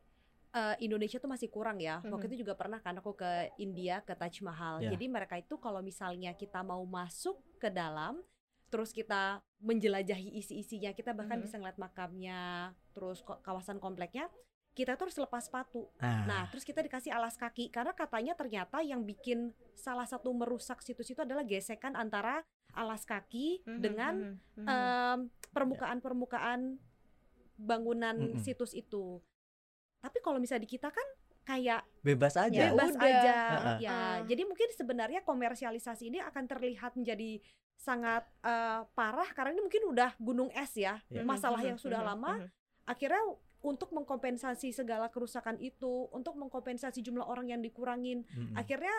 eh, 0.51 0.75
Indonesia 0.83 1.17
tuh 1.17 1.31
masih 1.31 1.47
kurang 1.47 1.79
ya. 1.79 2.03
Waktu 2.03 2.25
Mhm. 2.25 2.31
itu 2.31 2.35
juga 2.43 2.53
pernah 2.55 2.79
kan 2.79 2.99
aku 2.99 3.15
ke 3.15 3.55
India 3.57 4.03
ke 4.03 4.11
Taj 4.13 4.43
Mahal. 4.43 4.83
Ya. 4.83 4.91
Jadi 4.93 5.05
mereka 5.07 5.35
itu 5.35 5.55
kalau 5.55 5.79
misalnya 5.79 6.35
kita 6.35 6.59
mau 6.61 6.83
masuk 6.83 7.39
ke 7.57 7.71
dalam 7.71 8.19
terus 8.67 8.95
kita 8.95 9.43
menjelajahi 9.59 10.31
isi-isinya, 10.39 10.95
kita 10.95 11.11
bahkan 11.11 11.39
Mhm. 11.39 11.43
bisa 11.43 11.55
ngeliat 11.59 11.75
makamnya, 11.75 12.71
terus 12.95 13.19
kawasan 13.43 13.83
kompleknya, 13.83 14.31
kita 14.71 14.95
tuh 14.95 15.11
harus 15.11 15.19
lepas 15.19 15.43
sepatu. 15.43 15.91
nah, 15.99 16.23
Nah, 16.23 16.43
terus 16.47 16.63
kita 16.63 16.79
dikasih 16.79 17.11
alas 17.11 17.35
kaki 17.35 17.67
karena 17.67 17.91
katanya 17.91 18.31
ternyata 18.31 18.79
yang 18.79 19.03
bikin 19.03 19.51
salah 19.75 20.07
satu 20.07 20.31
merusak 20.31 20.79
situs 20.79 21.11
itu 21.11 21.19
adalah 21.19 21.43
gesekan 21.43 21.99
antara 21.99 22.47
alas 22.71 23.03
kaki 23.03 23.59
Mhm, 23.67 23.79
dengan 23.83 24.13
mhm, 24.55 24.63
mhm. 24.63 24.67
em, 24.71 25.19
permukaan-permukaan 25.51 26.79
bangunan 27.59 28.15
Mm-mm. 28.17 28.39
situs 28.39 28.71
itu. 28.71 29.19
Tapi 30.01 30.17
kalau 30.19 30.41
misalnya 30.41 30.65
di 30.65 30.71
kita 30.71 30.89
kan 30.89 31.07
kayak 31.41 31.81
bebas 32.01 32.33
aja 32.37 32.53
Ya 32.53 32.69
bebas 32.69 32.93
udah. 32.93 33.05
aja, 33.05 33.35
Heeh. 33.53 33.77
ya. 33.79 33.91
Heeh. 33.93 34.17
Jadi 34.27 34.41
mungkin 34.45 34.69
sebenarnya 34.73 35.21
komersialisasi 35.21 36.09
ini 36.09 36.19
akan 36.19 36.43
terlihat 36.45 36.93
menjadi 36.93 37.37
sangat 37.77 38.25
eh, 38.41 38.81
parah 38.93 39.29
karena 39.31 39.53
ini 39.53 39.61
mungkin 39.61 39.83
udah 39.89 40.13
gunung 40.17 40.49
es 40.53 40.73
ya, 40.73 41.01
Ya. 41.07 41.21
masalah 41.21 41.61
Mhm, 41.61 41.69
yang 41.73 41.77
sudah 41.77 42.01
mhm, 42.01 42.07
lama. 42.07 42.33
Akhirnya 42.85 43.21
untuk 43.61 43.93
mengkompensasi 43.93 44.73
segala 44.73 45.05
kerusakan 45.07 45.57
itu, 45.57 46.09
untuk 46.09 46.33
mengkompensasi 46.33 47.01
jumlah 47.01 47.21
orang 47.23 47.45
yang 47.47 47.61
dikurangin, 47.61 48.25
Mm-mm. 48.27 48.57
akhirnya 48.57 48.93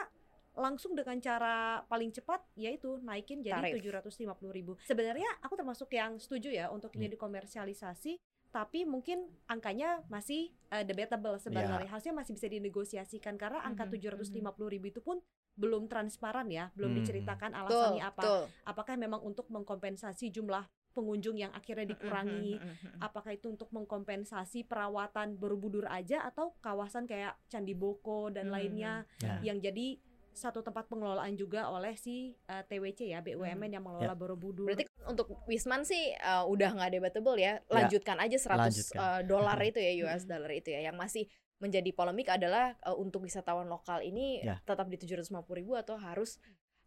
langsung 0.52 0.92
dengan 0.92 1.16
cara 1.16 1.80
paling 1.88 2.12
cepat 2.12 2.44
yaitu 2.54 3.00
naikin 3.00 3.40
jadi 3.40 3.72
Tarif. 3.72 3.82
750.000 3.82 4.52
ribu. 4.52 4.72
Sebenarnya 4.84 5.26
aku 5.40 5.56
termasuk 5.56 5.88
yang 5.90 6.20
setuju 6.20 6.52
ya 6.52 6.68
untuk 6.68 6.92
ini 6.92 7.08
Hmm. 7.08 7.14
dikomersialisasi, 7.16 8.20
tapi 8.52 8.84
mungkin 8.84 9.24
angkanya 9.48 10.04
masih 10.06 10.52
uh, 10.68 10.84
debatable 10.84 11.40
sebenarnya. 11.40 11.88
Harusnya 11.88 12.12
masih 12.12 12.36
bisa 12.36 12.46
dinegosiasikan 12.46 13.40
karena 13.40 13.64
angka 13.64 13.88
Mhm, 13.88 13.96
750.000 13.96 14.92
itu 14.92 15.00
pun 15.00 15.18
belum 15.56 15.88
transparan 15.88 16.48
ya, 16.48 16.68
belum 16.76 16.92
Hmm. 16.92 16.98
diceritakan 17.00 17.50
alasannya 17.56 18.04
apa. 18.04 18.22
betul. 18.22 18.42
Apakah 18.64 18.94
memang 18.96 19.20
untuk 19.20 19.48
mengkompensasi 19.48 20.28
jumlah 20.28 20.64
pengunjung 20.92 21.40
yang 21.40 21.52
akhirnya 21.52 21.88
dikurangi? 21.88 22.60
Mhm, 22.60 22.68
mhm, 22.68 22.88
mhm. 22.92 23.00
apakah 23.00 23.32
itu 23.32 23.48
untuk 23.48 23.72
mengkompensasi 23.72 24.68
perawatan 24.68 25.40
Borobudur 25.40 25.88
aja 25.88 26.20
atau 26.22 26.52
kawasan 26.60 27.08
kayak 27.08 27.40
Candi 27.48 27.72
Boko 27.72 28.28
dan 28.28 28.48
Hmm, 28.48 28.54
lainnya 28.54 28.92
Ya. 29.18 29.40
yang 29.40 29.58
jadi 29.58 29.96
satu 30.32 30.64
tempat 30.64 30.88
pengelolaan 30.88 31.36
juga 31.36 31.68
oleh 31.68 31.92
si 31.94 32.32
uh, 32.48 32.64
TWC 32.64 33.12
ya 33.12 33.20
BUMN 33.20 33.70
yang 33.72 33.84
mengelola 33.84 34.16
Borobudur. 34.16 34.66
Berarti 34.68 34.88
untuk 35.04 35.32
Wisman 35.44 35.84
sih 35.84 36.12
uh, 36.18 36.48
udah 36.48 36.72
nggak 36.72 36.90
debatable 36.96 37.36
ya. 37.36 37.60
Lanjutkan 37.68 38.16
aja 38.18 38.36
100 38.36 38.56
lanjutkan. 38.56 38.98
uh, 38.98 39.20
dolar 39.22 39.58
itu 39.60 39.78
ya 39.78 39.92
US 40.08 40.24
dollar 40.24 40.50
itu 40.50 40.72
ya. 40.72 40.88
Yang 40.88 40.96
masih 40.96 41.24
menjadi 41.62 41.90
polemik 41.94 42.26
adalah 42.26 42.74
uh, 42.82 42.96
untuk 42.98 43.22
wisatawan 43.22 43.70
lokal 43.70 44.02
ini 44.02 44.42
Ya. 44.42 44.58
tetap 44.66 44.90
di 44.90 44.98
750.000 44.98 45.46
ribu 45.54 45.78
atau 45.78 45.94
harus 45.94 46.42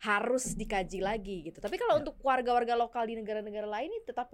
harus 0.05 0.53
dikaji 0.53 1.01
lagi 1.01 1.49
gitu. 1.49 1.57
Tapi 1.57 1.81
kalau 1.81 1.97
Ya. 1.97 2.05
untuk 2.05 2.15
warga-warga 2.21 2.77
lokal 2.77 3.09
di 3.09 3.17
negara-negara 3.17 3.65
lain 3.65 3.89
ini 3.89 3.99
tetap 4.05 4.29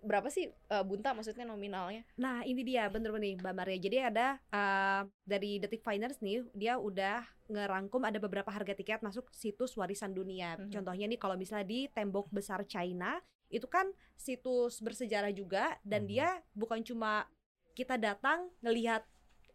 berapa 0.00 0.30
sih 0.30 0.46
uh, 0.70 0.86
bunta 0.86 1.10
maksudnya 1.10 1.42
nominalnya? 1.42 2.06
Nah 2.14 2.46
ini 2.46 2.62
dia 2.62 2.86
bener-bener 2.86 3.34
nih 3.34 3.34
Mbak 3.42 3.54
Maria. 3.58 3.78
Jadi 3.82 3.96
ada 3.98 4.26
uh, 4.54 5.02
dari 5.26 5.58
Detik 5.58 5.82
Finance 5.82 6.22
nih 6.22 6.46
dia 6.54 6.78
udah 6.78 7.26
ngerangkum 7.50 8.06
ada 8.06 8.22
beberapa 8.22 8.50
harga 8.54 8.70
tiket 8.72 9.02
masuk 9.02 9.26
situs 9.34 9.74
warisan 9.74 10.14
dunia. 10.14 10.54
Mhm. 10.56 10.70
Contohnya 10.70 11.10
nih 11.10 11.18
kalau 11.18 11.34
misalnya 11.34 11.66
di 11.66 11.90
tembok 11.90 12.30
besar 12.30 12.62
China 12.62 13.18
itu 13.46 13.66
kan 13.66 13.86
situs 14.14 14.78
bersejarah 14.78 15.30
juga 15.30 15.74
dan 15.82 16.06
Mhm. 16.06 16.08
dia 16.08 16.28
bukan 16.52 16.82
cuma 16.82 17.26
kita 17.74 17.94
datang 17.94 18.46
ngelihat 18.58 19.02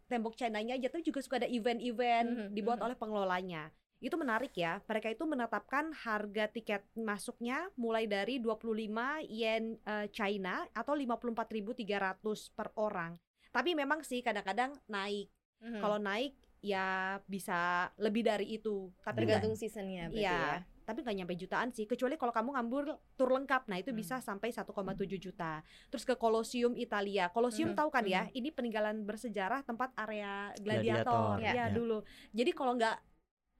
tembok 0.06 0.36
China-nya 0.36 0.76
aja 0.76 0.92
tapi 0.92 1.00
juga 1.02 1.24
suka 1.24 1.40
ada 1.40 1.48
event-event 1.48 2.28
Mhm, 2.28 2.48
dibuat 2.52 2.76
mhm. 2.80 2.84
oleh 2.84 2.96
pengelolanya. 2.96 3.72
Itu 4.02 4.18
menarik 4.18 4.50
ya. 4.52 4.82
Mereka 4.82 5.08
itu 5.08 5.22
menetapkan 5.22 5.94
harga 5.94 6.50
tiket 6.50 6.82
masuknya 6.92 7.70
mulai 7.74 8.04
dari 8.04 8.36
25 8.36 8.90
yen 9.24 9.78
eh, 9.80 10.10
China 10.10 10.66
atau 10.72 10.92
54.300 10.92 12.18
per 12.50 12.74
orang. 12.74 13.14
Tapi 13.48 13.72
memang 13.72 14.02
sih 14.02 14.18
kadang-kadang 14.20 14.74
naik. 14.86 15.30
Mhm. 15.60 15.78
Kalau 15.78 15.96
naik 15.96 16.34
ya 16.58 16.86
bisa 17.24 17.90
lebih 17.96 18.22
dari 18.22 18.52
itu. 18.52 18.90
Tapi 18.98 19.22
nggak- 19.22 19.38
tergantung 19.38 19.54
seasonnya 19.54 20.06
berarti 20.08 20.22
Iya, 20.22 20.38
ya. 20.58 20.58
tapi 20.82 20.98
nggak 21.02 21.16
nyampe 21.16 21.34
jutaan 21.36 21.70
sih. 21.70 21.84
Kecuali 21.84 22.14
kalau 22.14 22.30
kamu 22.30 22.54
ngambil 22.54 22.82
tur 23.12 23.30
lengkap, 23.30 23.66
nah 23.66 23.78
itu 23.78 23.90
Hmm. 23.90 23.98
bisa 23.98 24.18
sampai 24.18 24.50
1,7 24.50 25.18
juta. 25.20 25.62
Terus 25.88 26.02
ke 26.02 26.14
Colosseum 26.14 26.74
Italia. 26.74 27.30
Colosseum 27.30 27.70
Hmm, 27.70 27.78
tahu 27.78 27.88
kan 27.90 28.02
ya, 28.04 28.26
ini 28.32 28.50
peninggalan 28.50 29.02
bersejarah 29.02 29.62
tempat 29.62 29.90
area 29.96 30.50
Gladiator, 30.56 31.38
gladiator. 31.38 31.38
ya. 31.40 31.50
Ya, 31.52 31.54
Ya. 31.60 31.64
dulu. 31.68 31.98
Jadi 32.30 32.50
kalau 32.50 32.74
nggak 32.74 32.96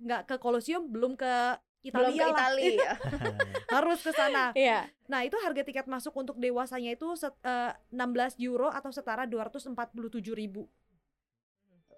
nggak 0.02 0.22
ke 0.26 0.36
Colosseum 0.36 0.86
belum 0.86 1.14
ke 1.14 1.32
Belum 1.82 2.14
Italia 2.14 2.22
ke 2.22 2.30
lah. 2.30 2.38
Italia. 2.38 2.90
harus 3.74 3.98
ke 3.98 4.12
sana. 4.12 4.54
Iya. 4.54 4.86
Nah, 5.10 5.26
itu 5.26 5.34
harga 5.42 5.66
tiket 5.66 5.90
masuk 5.90 6.14
untuk 6.14 6.38
dewasanya 6.38 6.94
itu 6.94 7.10
set- 7.18 7.34
eh, 7.42 7.74
16 7.90 8.38
euro 8.38 8.70
atau 8.70 8.94
setara 8.94 9.26
247 9.26 9.74
ribu. 10.30 10.70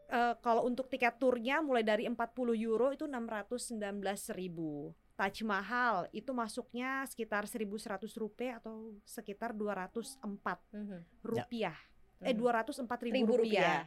Eh, 0.06 0.34
kalau 0.40 0.64
untuk 0.64 0.88
tiket 0.88 1.16
turnya 1.16 1.60
mulai 1.60 1.84
dari 1.84 2.04
40 2.04 2.16
euro 2.54 2.92
itu 2.92 3.04
619 3.04 4.32
ribu. 4.32 4.92
Taj 5.14 5.44
Mahal 5.44 6.08
itu 6.10 6.32
masuknya 6.32 7.04
sekitar 7.04 7.44
1100 7.44 8.16
rupiah 8.16 8.58
atau 8.58 8.96
sekitar 9.04 9.52
204 9.52 10.64
Mhm. 10.72 10.98
rupiah. 11.22 11.76
Eh 12.20 12.32
Mhm. 12.32 12.40
204 12.40 13.00
ribu, 13.04 13.16
Ribu 13.20 13.34
rupiah. 13.36 13.84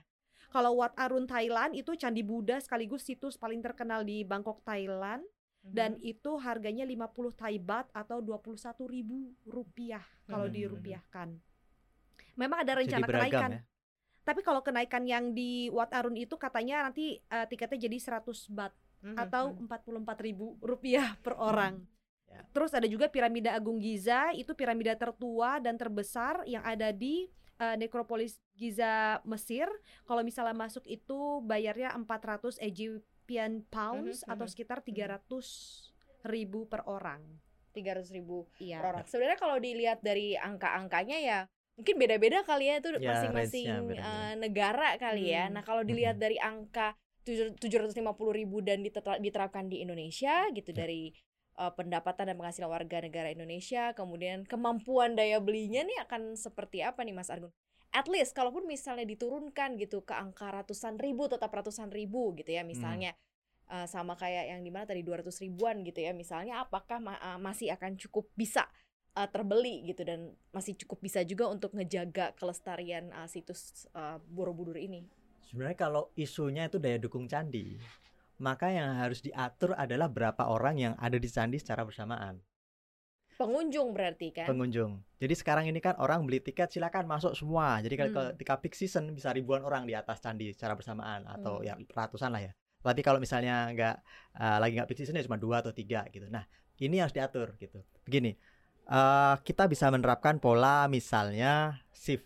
Kalau 0.48 0.80
Wat 0.80 0.96
Arun 0.96 1.28
Thailand 1.28 1.76
itu 1.76 1.92
Candi 1.94 2.24
Buddha 2.24 2.58
sekaligus 2.58 3.04
situs 3.04 3.36
paling 3.36 3.60
terkenal 3.60 4.02
di 4.02 4.24
Bangkok 4.24 4.64
Thailand 4.64 5.24
Mhm. 5.68 5.74
dan 5.76 5.92
itu 6.00 6.40
harganya 6.40 6.88
50 6.88 7.36
Thai 7.36 7.60
baht 7.60 7.92
atau 7.92 8.24
21 8.24 8.88
ribu 8.88 9.36
rupiah 9.44 10.04
kalau 10.24 10.48
Hmm. 10.48 10.56
dirupiahkan. 10.56 11.30
Memang 12.38 12.64
ada 12.64 12.78
Jadi 12.78 12.88
rencana 12.88 13.06
beragam 13.10 13.28
kenaikan, 13.28 13.52
ya. 13.52 13.62
tapi 14.24 14.40
kalau 14.46 14.62
kenaikan 14.64 15.04
yang 15.04 15.34
di 15.34 15.68
Wat 15.68 15.92
Arun 15.92 16.16
itu 16.16 16.38
katanya 16.38 16.88
nanti 16.88 17.20
eh, 17.20 17.46
tiketnya 17.50 17.90
jadi 17.90 17.98
100 18.00 18.48
baht 18.48 18.72
Mhm, 19.04 19.18
atau 19.18 19.44
mhm. 19.54 19.68
44 19.68 20.18
ribu 20.24 20.56
rupiah 20.64 21.18
per 21.20 21.36
orang. 21.36 21.84
Ya. 22.28 22.44
Terus 22.52 22.72
ada 22.72 22.86
juga 22.86 23.08
piramida 23.08 23.52
Agung 23.52 23.80
Giza, 23.80 24.32
itu 24.32 24.52
piramida 24.52 24.94
tertua 24.94 25.58
dan 25.58 25.76
terbesar 25.76 26.44
yang 26.46 26.62
ada 26.62 26.92
di 26.92 27.28
eh, 27.58 27.74
nekropolis 27.74 28.38
Giza 28.54 29.18
Mesir. 29.24 29.66
Kalau 30.06 30.22
misalnya 30.22 30.54
masuk 30.54 30.86
itu 30.86 31.42
bayarnya 31.42 31.90
400 31.92 32.62
Egyptian 32.62 33.66
pounds 33.66 34.22
Mhm, 34.22 34.30
atau 34.30 34.46
mhm, 34.46 34.52
sekitar 34.54 34.78
300 34.86 35.90
ribu 36.24 36.70
per 36.70 36.86
orang. 36.86 37.24
300 37.74 38.10
ribu 38.12 38.46
Iya. 38.58 38.78
per 38.78 38.86
orang. 38.88 39.04
Sebenarnya 39.06 39.40
kalau 39.40 39.58
dilihat 39.58 40.00
dari 40.02 40.38
angka-angkanya 40.38 41.18
ya 41.18 41.40
mungkin 41.74 41.98
beda-beda 41.98 42.42
kali 42.42 42.66
ya 42.68 42.76
itu 42.78 42.90
Ya, 42.96 43.02
masing-masing 43.08 43.70
beda-beda. 43.90 44.06
eh, 44.06 44.34
negara 44.36 44.90
kali 44.98 45.26
ya. 45.30 45.46
Hmm. 45.46 45.54
Nah 45.58 45.64
kalau 45.64 45.82
dilihat 45.82 46.18
dari 46.18 46.38
angka 46.38 46.94
tujuh- 47.22 47.58
750 47.58 48.34
ribu 48.34 48.62
dan 48.62 48.86
diterapkan 49.18 49.66
di 49.66 49.82
Indonesia 49.82 50.46
gitu 50.52 50.70
Ya. 50.72 50.78
dari 50.80 51.10
eh, 51.58 51.72
pendapatan 51.74 52.30
dan 52.30 52.36
penghasilan 52.38 52.70
warga 52.70 53.02
negara 53.02 53.34
Indonesia, 53.34 53.92
kemudian 53.98 54.46
kemampuan 54.46 55.18
daya 55.18 55.42
belinya 55.42 55.82
nih 55.84 55.98
akan 56.06 56.38
seperti 56.38 56.86
apa 56.86 57.02
nih 57.02 57.14
Mas 57.18 57.34
Argun? 57.34 57.52
At 57.92 58.06
least 58.06 58.38
kalaupun 58.38 58.70
misalnya 58.70 59.08
diturunkan 59.10 59.80
gitu 59.82 60.06
ke 60.06 60.14
angka 60.14 60.54
ratusan 60.54 61.00
ribu 61.02 61.26
tetap 61.32 61.50
ratusan 61.50 61.90
ribu 61.90 62.36
gitu 62.38 62.52
ya 62.54 62.62
misalnya 62.62 63.16
eh, 63.72 63.88
sama 63.88 64.14
kayak 64.16 64.54
yang 64.54 64.62
di 64.62 64.70
mana 64.70 64.86
tadi 64.86 65.02
200 65.02 65.34
ribuan 65.44 65.82
gitu 65.84 66.04
ya 66.04 66.12
misalnya 66.14 66.64
apakah 66.68 67.00
ma- 67.02 67.20
eh, 67.20 67.40
masih 67.40 67.74
akan 67.74 67.96
cukup 67.98 68.28
bisa 68.36 68.68
eh, 69.18 69.28
terbeli 69.32 69.88
gitu 69.88 70.04
dan 70.04 70.36
masih 70.54 70.78
cukup 70.84 71.00
bisa 71.02 71.24
juga 71.24 71.48
untuk 71.50 71.74
ngejaga 71.74 72.36
kelestarian 72.38 73.10
eh, 73.10 73.28
situs 73.28 73.88
eh, 73.96 74.20
Borobudur 74.30 74.78
ini. 74.78 75.08
Sebenarnya 75.48 75.80
kalau 75.80 76.12
isunya 76.20 76.68
itu 76.68 76.76
daya 76.76 77.00
dukung 77.00 77.24
candi, 77.24 77.80
maka 78.38 78.70
yang 78.70 78.98
harus 78.98 79.22
diatur 79.22 79.74
adalah 79.74 80.08
berapa 80.08 80.46
orang 80.50 80.76
yang 80.78 80.94
ada 80.98 81.18
di 81.18 81.30
candi 81.30 81.58
secara 81.58 81.82
bersamaan. 81.86 82.38
Pengunjung 83.38 83.94
berarti 83.94 84.34
kan? 84.34 84.50
pengunjung. 84.50 84.98
Jadi 85.22 85.34
sekarang 85.38 85.70
ini 85.70 85.78
kan 85.78 85.94
orang 86.02 86.26
beli 86.26 86.42
tiket 86.42 86.74
silakan 86.74 87.06
masuk 87.06 87.38
semua. 87.38 87.78
Jadi 87.86 87.94
kalau 87.94 88.10
Hmm. 88.10 88.34
ketika 88.34 88.58
peak 88.58 88.74
season 88.74 89.14
bisa 89.14 89.30
ribuan 89.30 89.62
orang 89.62 89.86
di 89.86 89.94
atas 89.94 90.18
candi 90.18 90.50
secara 90.50 90.74
bersamaan 90.74 91.22
atau 91.30 91.62
Hmm. 91.62 91.66
ya 91.70 91.74
ratusan 91.78 92.34
lah 92.34 92.42
ya. 92.50 92.52
Tapi 92.82 93.02
kalau 93.06 93.22
misalnya 93.22 93.70
nggak 93.74 93.96
eh, 94.42 94.58
lagi 94.58 94.74
nggak 94.82 94.90
peak 94.90 95.00
season 95.06 95.18
ya 95.18 95.26
cuma 95.26 95.38
dua 95.38 95.62
atau 95.62 95.70
tiga 95.70 96.06
gitu. 96.10 96.26
Nah 96.34 96.50
ini 96.82 96.98
harus 96.98 97.14
diatur 97.14 97.54
gitu. 97.62 97.78
Begini, 98.10 98.34
eh, 98.90 99.36
kita 99.46 99.70
bisa 99.70 99.86
menerapkan 99.94 100.42
pola 100.42 100.90
misalnya 100.90 101.78
shift. 101.94 102.26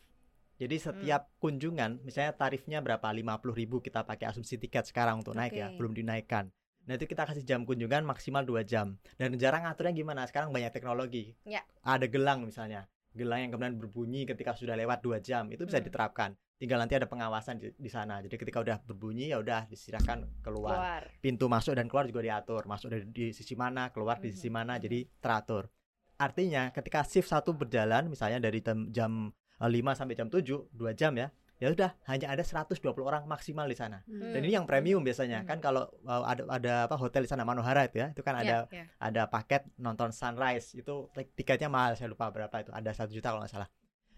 Jadi 0.62 0.78
Hmm. 0.78 0.86
setiap 0.94 1.22
kunjungan, 1.42 2.06
misalnya 2.06 2.38
tarifnya 2.38 2.86
berapa? 2.86 3.10
50.000 3.10 3.50
ribu 3.58 3.82
kita 3.82 4.06
pakai 4.06 4.30
asumsi 4.30 4.62
tiket 4.62 4.86
sekarang 4.86 5.26
untuk 5.26 5.34
naik 5.34 5.58
ya, 5.58 5.74
belum 5.74 5.98
dinaikkan. 5.98 6.54
Nah 6.86 6.94
itu 6.94 7.10
kita 7.10 7.26
kasih 7.26 7.42
jam 7.42 7.66
kunjungan 7.66 8.06
maksimal 8.06 8.46
2 8.46 8.62
jam. 8.62 9.02
Dan 9.18 9.34
jarang 9.42 9.66
ngaturnya 9.66 9.94
gimana? 9.94 10.22
Sekarang 10.30 10.54
banyak 10.54 10.70
teknologi. 10.70 11.34
Ya. 11.46 11.66
Ada 11.82 12.06
gelang 12.06 12.46
misalnya, 12.46 12.86
gelang 13.10 13.42
yang 13.42 13.50
kemudian 13.50 13.74
berbunyi 13.82 14.30
ketika 14.30 14.54
sudah 14.54 14.78
lewat 14.78 15.02
2 15.02 15.18
jam 15.18 15.50
itu 15.50 15.66
bisa 15.66 15.82
Hmm. 15.82 15.88
diterapkan. 15.90 16.30
Tinggal 16.62 16.78
nanti 16.78 16.94
ada 16.94 17.10
pengawasan 17.10 17.58
di, 17.58 17.74
di 17.74 17.90
sana. 17.90 18.22
Jadi 18.22 18.38
ketika 18.38 18.62
udah 18.62 18.78
berbunyi 18.86 19.34
ya 19.34 19.42
udah 19.42 19.66
diserahkan 19.66 20.30
keluar. 20.46 20.78
Keluar. 20.78 21.02
Pintu 21.18 21.50
masuk 21.50 21.74
dan 21.74 21.90
keluar 21.90 22.06
juga 22.06 22.22
diatur. 22.22 22.70
Masuk 22.70 22.94
dari 22.94 23.10
di 23.10 23.34
sisi 23.34 23.58
mana, 23.58 23.90
keluar 23.90 24.22
di 24.22 24.30
sisi 24.30 24.46
Mhm. 24.46 24.54
mana, 24.54 24.78
jadi 24.78 25.10
teratur. 25.18 25.74
Artinya 26.22 26.70
ketika 26.70 27.02
shift 27.02 27.34
satu 27.34 27.58
berjalan 27.58 28.06
misalnya 28.06 28.38
dari 28.38 28.62
jam, 28.94 29.34
5 29.68 29.94
sampai 29.94 30.16
jam 30.16 30.26
7, 30.26 30.42
2 30.72 30.94
jam 30.94 31.14
ya. 31.14 31.30
Ya 31.58 31.70
udah 31.70 31.94
hanya 32.10 32.34
ada 32.34 32.42
120 32.42 32.74
orang 33.06 33.30
maksimal 33.30 33.70
di 33.70 33.78
sana. 33.78 34.02
Hmm. 34.10 34.34
Dan 34.34 34.42
ini 34.42 34.58
yang 34.58 34.66
premium 34.66 35.06
biasanya. 35.06 35.46
Hmm. 35.46 35.50
Kan 35.50 35.58
kalau 35.62 35.86
uh, 36.04 36.26
ada 36.26 36.42
ada 36.50 36.74
apa 36.90 36.98
hotel 36.98 37.22
di 37.22 37.30
sana 37.30 37.46
Manohara 37.46 37.86
itu 37.86 38.02
ya, 38.02 38.10
itu 38.10 38.26
kan 38.26 38.34
ada 38.34 38.66
Ya, 38.66 38.82
ya. 38.82 38.86
ada 38.98 39.30
paket 39.30 39.70
nonton 39.78 40.10
sunrise 40.10 40.74
itu 40.74 41.06
tik- 41.14 41.38
tiketnya 41.38 41.70
mahal 41.70 41.94
saya 41.94 42.10
lupa 42.10 42.34
berapa 42.34 42.56
itu 42.58 42.74
ada 42.74 42.90
satu 42.90 43.14
juta 43.14 43.30
kalau 43.30 43.46
nggak 43.46 43.54
salah 43.54 43.70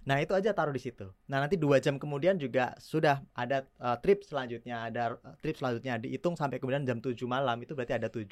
nah 0.04 0.20
itu 0.20 0.36
aja 0.36 0.52
taruh 0.52 0.76
di 0.76 0.84
situ 0.84 1.08
nah 1.32 1.40
nanti 1.40 1.56
dua 1.56 1.80
jam 1.80 1.96
kemudian 1.96 2.36
juga 2.36 2.76
sudah 2.76 3.24
ada 3.32 3.64
uh, 3.80 3.96
trip 3.96 4.20
selanjutnya 4.28 4.92
ada 4.92 5.16
uh, 5.16 5.36
trip 5.40 5.56
selanjutnya 5.56 5.96
dihitung 5.96 6.36
sampai 6.36 6.60
kemudian 6.60 6.84
jam 6.84 7.00
7 7.00 7.16
malam 7.24 7.56
itu 7.64 7.72
berarti 7.72 7.96
ada 7.96 8.12
7 8.12 8.28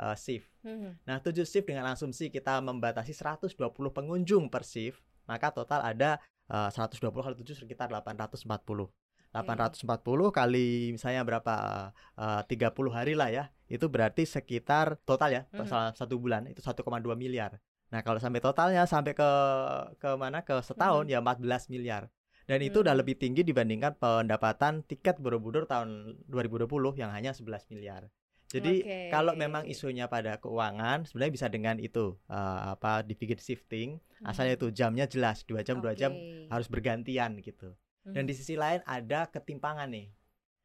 uh, 0.00 0.16
shift 0.16 0.48
Mhm. 0.64 1.04
nah 1.04 1.20
7 1.20 1.44
shift 1.44 1.68
dengan 1.68 1.92
asumsi 1.92 2.32
kita 2.32 2.56
membatasi 2.60 3.12
120 3.12 3.52
pengunjung 3.92 4.48
per 4.48 4.64
shift 4.64 5.04
maka 5.28 5.52
total 5.52 5.84
ada 5.84 6.16
uh, 6.48 6.68
120 6.68 7.00
kali 7.10 7.34
7 7.40 7.64
sekitar 7.64 7.88
840 7.88 8.88
840 9.34 10.30
kali 10.30 10.94
misalnya 10.94 11.26
berapa 11.26 11.54
uh, 12.14 12.42
30 12.46 12.70
hari 12.94 13.18
lah 13.18 13.28
ya 13.28 13.44
itu 13.66 13.90
berarti 13.90 14.22
sekitar 14.22 14.98
total 15.02 15.30
ya 15.34 15.42
Mhm. 15.50 15.66
salah 15.66 15.90
satu 15.90 16.20
bulan 16.22 16.46
itu 16.46 16.62
1,2 16.62 17.18
miliar. 17.18 17.58
Nah 17.90 18.00
kalau 18.06 18.22
sampai 18.22 18.38
totalnya 18.38 18.86
sampai 18.86 19.10
ke 19.12 19.30
ke 19.98 20.10
mana 20.14 20.46
ke 20.46 20.54
setahun 20.62 21.10
ya 21.10 21.18
14 21.18 21.66
miliar. 21.66 22.06
Dan 22.44 22.60
itu 22.60 22.84
udah 22.84 22.92
Mhm. 22.92 23.00
lebih 23.00 23.16
tinggi 23.16 23.42
dibandingkan 23.42 23.96
pendapatan 23.96 24.84
tiket 24.84 25.16
Borobudur 25.18 25.64
tahun 25.64 26.20
2020 26.28 26.92
yang 26.94 27.08
hanya 27.10 27.32
11 27.32 27.64
miliar 27.72 28.06
jadi 28.54 28.74
Oke. 28.80 28.98
kalau 29.10 29.34
memang 29.34 29.66
isunya 29.66 30.06
pada 30.06 30.38
keuangan 30.38 31.02
sebenarnya 31.04 31.34
bisa 31.34 31.46
dengan 31.50 31.76
itu 31.82 32.14
eh, 32.30 32.60
apa 32.70 33.02
dibikin 33.02 33.34
shifting 33.36 33.98
asalnya 34.22 34.54
itu 34.54 34.70
jamnya 34.70 35.10
jelas 35.10 35.42
dua 35.42 35.66
jam 35.66 35.82
dua 35.82 35.92
jam 35.92 36.14
harus 36.46 36.70
bergantian 36.70 37.34
gitu 37.42 37.74
dan 38.06 38.22
Mhm. 38.22 38.30
di 38.30 38.34
sisi 38.36 38.54
lain 38.54 38.78
ada 38.86 39.26
ketimpangan 39.26 39.90
nih 39.90 40.08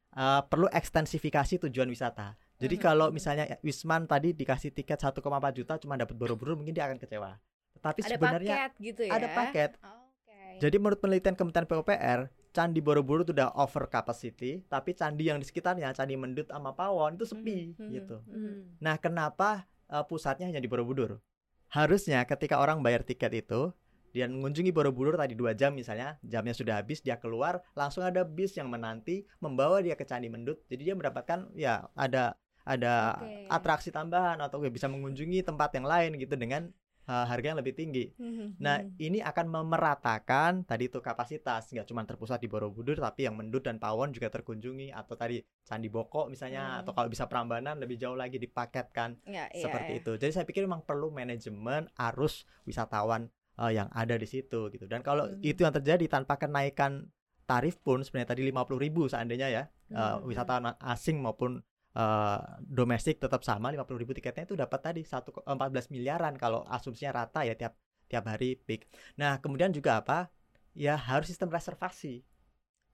Eh, 0.09 0.41
perlu 0.49 0.65
ekstensifikasi 0.73 1.69
tujuan 1.69 1.85
wisata 1.85 2.33
jadi 2.57 2.75
Mhm, 2.75 2.81
kalau 2.81 3.07
mhm. 3.07 3.13
misalnya 3.13 3.45
Wisman 3.61 4.09
tadi 4.09 4.33
dikasih 4.33 4.73
tiket 4.73 4.97
1,4 4.97 5.53
juta 5.53 5.77
cuma 5.77 6.01
dapat 6.01 6.17
Borobudur 6.17 6.57
mungkin 6.57 6.73
dia 6.73 6.89
akan 6.89 6.97
kecewa 6.97 7.37
tetapi 7.77 7.99
ada 8.01 8.09
sebenarnya 8.09 8.55
paket 8.57 8.71
gitu 8.81 9.01
ya. 9.05 9.13
ada 9.13 9.27
paket 9.29 9.71
Oke. 9.77 10.41
jadi 10.57 10.75
menurut 10.81 10.97
penelitian 10.97 11.37
Kementerian 11.37 11.69
PUPR 11.69 12.19
Candi 12.49 12.81
Borobudur 12.81 13.21
itu 13.29 13.33
udah 13.37 13.53
over 13.53 13.85
capacity 13.85 14.65
tapi 14.65 14.97
candi 14.97 15.29
yang 15.29 15.37
di 15.37 15.45
sekitarnya 15.45 15.93
Candi 15.93 16.17
Mendut 16.17 16.49
sama 16.49 16.73
Pawon 16.73 17.15
itu 17.15 17.25
sepi 17.29 17.73
Mhm, 17.73 17.77
mhm, 17.77 17.91
gitu. 17.93 18.17
Hmm. 18.25 18.59
Nah, 18.81 18.95
kenapa 18.97 19.69
uh, 19.89 20.01
pusatnya 20.05 20.49
hanya 20.49 20.61
di 20.61 20.69
Borobudur? 20.69 21.21
Harusnya 21.69 22.25
ketika 22.25 22.57
orang 22.57 22.81
bayar 22.81 23.05
tiket 23.05 23.45
itu, 23.45 23.69
dia 24.09 24.25
mengunjungi 24.25 24.73
Borobudur 24.73 25.13
tadi 25.21 25.37
dua 25.37 25.53
jam 25.53 25.77
misalnya, 25.77 26.17
jamnya 26.25 26.57
sudah 26.57 26.81
habis, 26.81 27.05
dia 27.05 27.21
keluar, 27.21 27.61
langsung 27.77 28.01
ada 28.01 28.25
bis 28.25 28.57
yang 28.57 28.65
menanti 28.65 29.29
membawa 29.37 29.85
dia 29.85 29.93
ke 29.93 30.01
Candi 30.01 30.33
Mendut. 30.33 30.57
Jadi 30.65 30.81
dia 30.89 30.95
mendapatkan 30.97 31.53
ya 31.53 31.85
ada 31.93 32.33
ada 32.65 33.17
Oke. 33.21 33.49
atraksi 33.49 33.89
tambahan 33.89 34.37
atau 34.41 34.61
bisa 34.69 34.85
mengunjungi 34.89 35.41
tempat 35.41 35.73
yang 35.77 35.85
lain 35.85 36.17
gitu 36.21 36.33
dengan 36.37 36.69
uh, 37.09 37.25
harga 37.25 37.51
yang 37.51 37.59
lebih 37.59 37.73
tinggi. 37.73 38.13
Mhm, 38.15 38.61
Nah, 38.61 38.77
mhm. 38.85 38.93
ini 39.01 39.19
akan 39.19 39.49
memeratakan 39.49 40.51
tadi 40.63 40.91
itu 40.91 41.01
kapasitas, 41.01 41.71
nggak 41.71 41.87
cuma 41.87 42.05
terpusat 42.05 42.37
di 42.37 42.45
Borobudur, 42.45 42.99
tapi 42.99 43.25
yang 43.25 43.33
Mendut 43.33 43.65
dan 43.65 43.81
Pawon 43.81 44.13
juga 44.13 44.29
terkunjungi, 44.29 44.93
atau 44.93 45.17
tadi 45.17 45.41
Candi 45.65 45.89
Boko 45.89 46.29
misalnya, 46.29 46.77
Hmm. 46.77 46.79
atau 46.85 46.91
kalau 46.93 47.09
bisa 47.09 47.25
Prambanan 47.25 47.81
lebih 47.81 47.97
jauh 47.97 48.13
lagi 48.13 48.37
dipaketkan 48.37 49.17
Ya, 49.25 49.49
iya, 49.49 49.63
seperti 49.65 49.97
iya. 49.97 50.01
itu. 50.05 50.11
Jadi 50.19 50.31
saya 50.31 50.45
pikir 50.45 50.67
memang 50.69 50.85
perlu 50.85 51.09
manajemen 51.09 51.89
arus 51.97 52.45
wisatawan 52.63 53.27
eh, 53.59 53.75
yang 53.75 53.91
ada 53.91 54.15
di 54.15 54.23
situ 54.23 54.71
gitu. 54.71 54.85
Dan 54.87 55.03
kalau 55.03 55.27
Mhm. 55.27 55.43
itu 55.43 55.67
yang 55.67 55.75
terjadi 55.75 56.05
tanpa 56.07 56.39
kenaikan 56.39 57.11
tarif 57.43 57.81
pun 57.81 58.05
sebenarnya 58.05 58.31
tadi 58.31 58.45
50.000 58.45 58.77
ribu 58.79 59.09
seandainya 59.09 59.47
ya 59.49 59.63
eh, 59.89 59.97
Mhm. 60.15 60.29
wisatawan 60.29 60.77
asing 60.79 61.17
maupun 61.19 61.59
eh, 61.95 62.39
domestik 62.61 63.17
tetap 63.23 63.41
sama 63.45 63.69
50.000 63.73 64.11
tiketnya 64.17 64.43
itu 64.49 64.55
dapat 64.57 64.79
tadi 64.81 65.01
1 65.05 65.29
14 65.45 65.87
miliaran 65.93 66.33
kalau 66.37 66.65
asumsinya 66.67 67.23
rata 67.25 67.41
ya 67.45 67.53
tiap 67.57 67.73
tiap 68.09 68.25
hari 68.25 68.57
peak. 68.57 68.89
Nah, 69.21 69.37
kemudian 69.37 69.69
juga 69.69 70.01
apa? 70.01 70.29
Ya 70.73 70.97
harus 70.97 71.29
sistem 71.29 71.49
reservasi. 71.53 72.25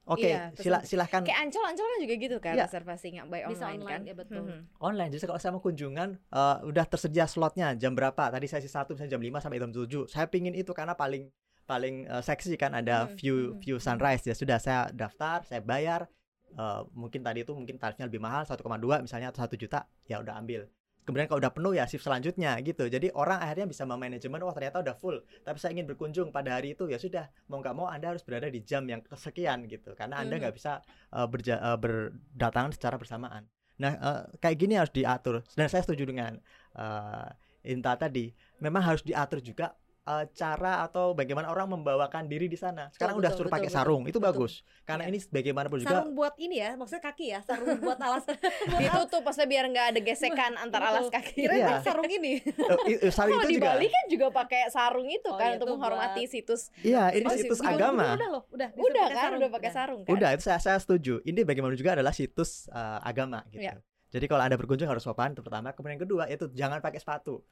Oke, 0.06 0.22
Iya, 0.30 0.54
sila, 0.54 0.78
silahkan 0.86 1.26
Kayak 1.26 1.40
Ancol, 1.50 1.64
Ancol 1.66 1.88
kan 1.90 2.00
juga 2.06 2.14
gitu 2.22 2.38
kan 2.38 2.54
Iya. 2.54 2.66
reservasinya 2.70 3.22
by 3.26 3.42
Bisa 3.50 3.66
online, 3.66 3.82
online, 3.82 3.90
kan? 3.90 4.00
ya 4.06 4.14
betul. 4.14 4.38
Mhm. 4.46 4.60
online 4.78 5.10
justru 5.10 5.28
kalau 5.34 5.42
saya 5.42 5.52
mau 5.58 5.64
kunjungan 5.66 6.10
eh, 6.20 6.58
udah 6.62 6.86
tersedia 6.86 7.26
slotnya 7.26 7.74
jam 7.74 7.98
berapa 7.98 8.24
tadi 8.30 8.46
sesi 8.46 8.70
satu 8.70 8.94
misalnya 8.94 9.18
jam 9.18 9.24
5 9.26 9.38
sampai 9.42 9.58
jam 9.58 9.72
7 9.74 10.06
saya 10.06 10.30
pingin 10.30 10.54
itu 10.54 10.72
karena 10.78 10.94
paling 10.94 11.34
paling 11.66 12.06
eh, 12.06 12.22
seksi 12.22 12.54
kan 12.54 12.78
ada 12.78 13.10
Mhm, 13.10 13.18
view 13.18 13.36
mhm, 13.58 13.62
view 13.66 13.78
sunrise 13.82 14.22
ya 14.30 14.36
sudah 14.38 14.62
saya 14.62 14.94
daftar 14.94 15.42
saya 15.50 15.62
bayar 15.66 16.06
eh, 16.56 16.82
mungkin 16.96 17.22
tadi 17.22 17.44
itu 17.44 17.52
mungkin 17.54 17.76
tarifnya 17.78 18.08
lebih 18.10 18.24
mahal 18.24 18.48
1,2 18.48 19.04
misalnya 19.04 19.30
atau 19.30 19.44
1 19.46 19.56
juta 19.60 19.86
ya 20.08 20.20
udah 20.24 20.36
ambil. 20.40 20.66
Kemudian 21.06 21.30
kalau 21.30 21.38
udah 21.38 21.54
penuh 21.54 21.78
ya 21.78 21.86
shift 21.86 22.02
selanjutnya 22.02 22.58
gitu. 22.66 22.90
Jadi 22.90 23.14
orang 23.14 23.38
akhirnya 23.38 23.70
bisa 23.70 23.86
memanajemen 23.86 24.42
wah 24.42 24.58
ternyata 24.58 24.82
udah 24.82 24.98
full 24.98 25.22
tapi 25.46 25.62
saya 25.62 25.78
ingin 25.78 25.86
berkunjung 25.86 26.34
pada 26.34 26.58
hari 26.58 26.74
itu. 26.74 26.90
Ya 26.90 26.98
sudah 26.98 27.30
mau 27.46 27.62
nggak 27.62 27.76
mau 27.78 27.86
anda 27.86 28.10
harus 28.10 28.26
berada 28.26 28.50
di 28.50 28.66
jam 28.66 28.82
yang 28.90 29.06
kesekian 29.06 29.70
gitu. 29.70 29.94
Karena 29.94 30.18
anda 30.26 30.42
nggak 30.42 30.56
bisa 30.58 30.82
eh, 31.14 31.28
berja- 31.30 31.62
eh, 31.62 31.78
berdatangan 31.78 32.74
secara 32.74 32.98
bersamaan. 32.98 33.46
Nah, 33.78 33.94
eh, 33.94 34.22
kayak 34.42 34.58
gini 34.58 34.74
harus 34.82 34.90
diatur. 34.90 35.46
Dan 35.54 35.70
saya 35.70 35.86
setuju 35.86 36.10
dengan 36.10 36.42
eh, 36.74 37.30
Inta 37.70 37.94
tadi. 37.98 38.34
Memang 38.62 38.82
harus 38.82 39.02
diatur 39.06 39.42
juga 39.46 39.78
eh, 40.06 40.26
cara 40.32 40.82
atau 40.82 41.12
bagaimana 41.12 41.48
orang 41.48 41.66
membawakan 41.72 42.26
diri 42.26 42.46
di 42.46 42.56
sana. 42.56 42.88
Sekarang 42.90 43.18
Betul, 43.18 43.22
udah 43.22 43.30
betul, 43.30 43.38
suruh 43.38 43.48
betul, 43.48 43.56
pakai 43.58 43.68
betul, 43.68 43.80
sarung, 43.82 44.04
itu 44.04 44.14
betul. 44.14 44.28
bagus. 44.28 44.54
Karena 44.82 45.04
Iya. 45.04 45.10
ini 45.10 45.18
bagaimanapun 45.28 45.78
juga 45.80 45.90
Sarung 45.92 46.14
buat 46.14 46.36
ini 46.38 46.56
ya, 46.58 46.70
maksudnya 46.74 47.04
kaki 47.04 47.26
ya, 47.28 47.40
sarung 47.42 47.66
buat 47.84 47.98
alas. 47.98 48.24
Ditutup 48.80 49.22
maksudnya 49.22 49.50
biar 49.50 49.66
nggak 49.68 49.86
ada 49.88 50.00
gesekan 50.00 50.52
antar 50.56 50.82
alas 50.84 51.04
Betul. 51.04 51.16
kaki. 51.16 51.34
Kira 51.40 51.54
Iya. 51.54 51.68
buat 51.68 51.82
sarung 51.84 52.06
ini. 52.08 52.34
i- 52.92 53.02
sarung 53.10 53.34
Kalau 53.34 53.44
itu 53.44 53.50
di 53.50 53.58
juga. 53.58 53.70
Bali 53.72 53.88
kan 53.88 54.06
juga 54.08 54.28
pakai 54.32 54.62
sarung 54.70 55.08
itu 55.08 55.26
Oh, 55.26 55.36
kan 55.36 55.48
iya, 55.48 55.56
untuk 55.56 55.70
menghormati 55.72 56.22
buat- 56.22 56.32
situs. 56.32 56.62
Iya, 56.80 57.04
ini 57.12 57.26
Oh, 57.26 57.34
situs 57.34 57.58
situs 57.58 57.60
agama. 57.64 58.14
Udah 58.14 58.30
loh, 58.30 58.44
udah. 58.50 58.70
Udah 58.74 59.06
kan, 59.08 59.18
sarung. 59.20 59.40
udah 59.40 59.50
pakai 59.52 59.72
sarung 59.72 60.02
kan. 60.02 60.12
Udah, 60.12 60.30
itu 60.32 60.44
saya 60.44 60.60
saya 60.60 60.78
setuju. 60.78 61.20
Ini 61.22 61.42
bagaimanapun 61.42 61.76
juga 61.76 61.94
adalah 61.94 62.12
situs 62.12 62.70
eh, 62.70 63.00
agama 63.02 63.42
gitu. 63.50 63.66
Iya. 63.66 63.82
Jadi 64.08 64.26
kalau 64.26 64.42
Anda 64.42 64.56
berkunjung 64.56 64.88
harus 64.88 65.02
sopan 65.02 65.34
itu 65.34 65.42
pertama, 65.42 65.74
kemudian 65.74 65.98
yang 65.98 66.04
kedua 66.04 66.24
itu 66.26 66.48
jangan 66.52 66.80
pakai 66.80 66.98
sepatu. 66.98 67.44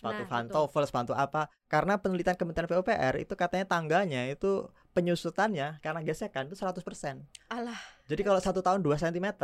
Sepatu 0.00 0.24
Nah, 0.24 0.28
pantofel, 0.32 0.84
sepatu 0.88 1.12
apa? 1.12 1.52
Karena 1.68 2.00
penelitian 2.00 2.32
Kementerian 2.32 2.72
PUPR 2.72 3.20
itu 3.20 3.36
katanya 3.36 3.68
tangganya 3.68 4.32
itu 4.32 4.64
penyusutannya 4.96 5.76
karena 5.78 6.00
gesekan 6.00 6.48
itu 6.48 6.56
100%. 6.56 7.20
Alah, 7.52 7.76
Jadi 8.08 8.24
kalau 8.24 8.40
satu 8.40 8.64
tahun 8.64 8.80
2 8.80 8.96
cm, 8.96 9.36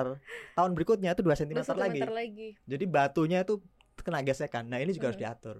tahun 0.56 0.70
berikutnya 0.72 1.12
itu 1.12 1.20
2 1.20 1.36
cm, 1.36 1.60
dua 1.60 1.76
lagi. 1.76 2.00
sentimeter 2.00 2.10
lagi. 2.10 2.48
Jadi 2.64 2.84
batunya 2.88 3.44
itu 3.44 3.60
kena 4.00 4.24
gesekan. 4.24 4.64
Nah, 4.66 4.80
ini 4.80 4.96
juga 4.96 5.12
harus 5.12 5.20
Hmm. 5.20 5.28
diatur. 5.28 5.56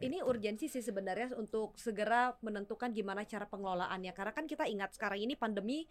Ini 0.00 0.24
urgensi 0.24 0.64
sih 0.64 0.80
sebenarnya 0.80 1.36
untuk 1.36 1.76
segera 1.76 2.32
menentukan 2.40 2.88
gimana 2.88 3.28
cara 3.28 3.44
pengelolaannya. 3.44 4.16
Karena 4.16 4.32
kan 4.32 4.48
kita 4.48 4.64
ingat 4.64 4.96
sekarang 4.96 5.20
ini 5.20 5.36
pandemi 5.36 5.84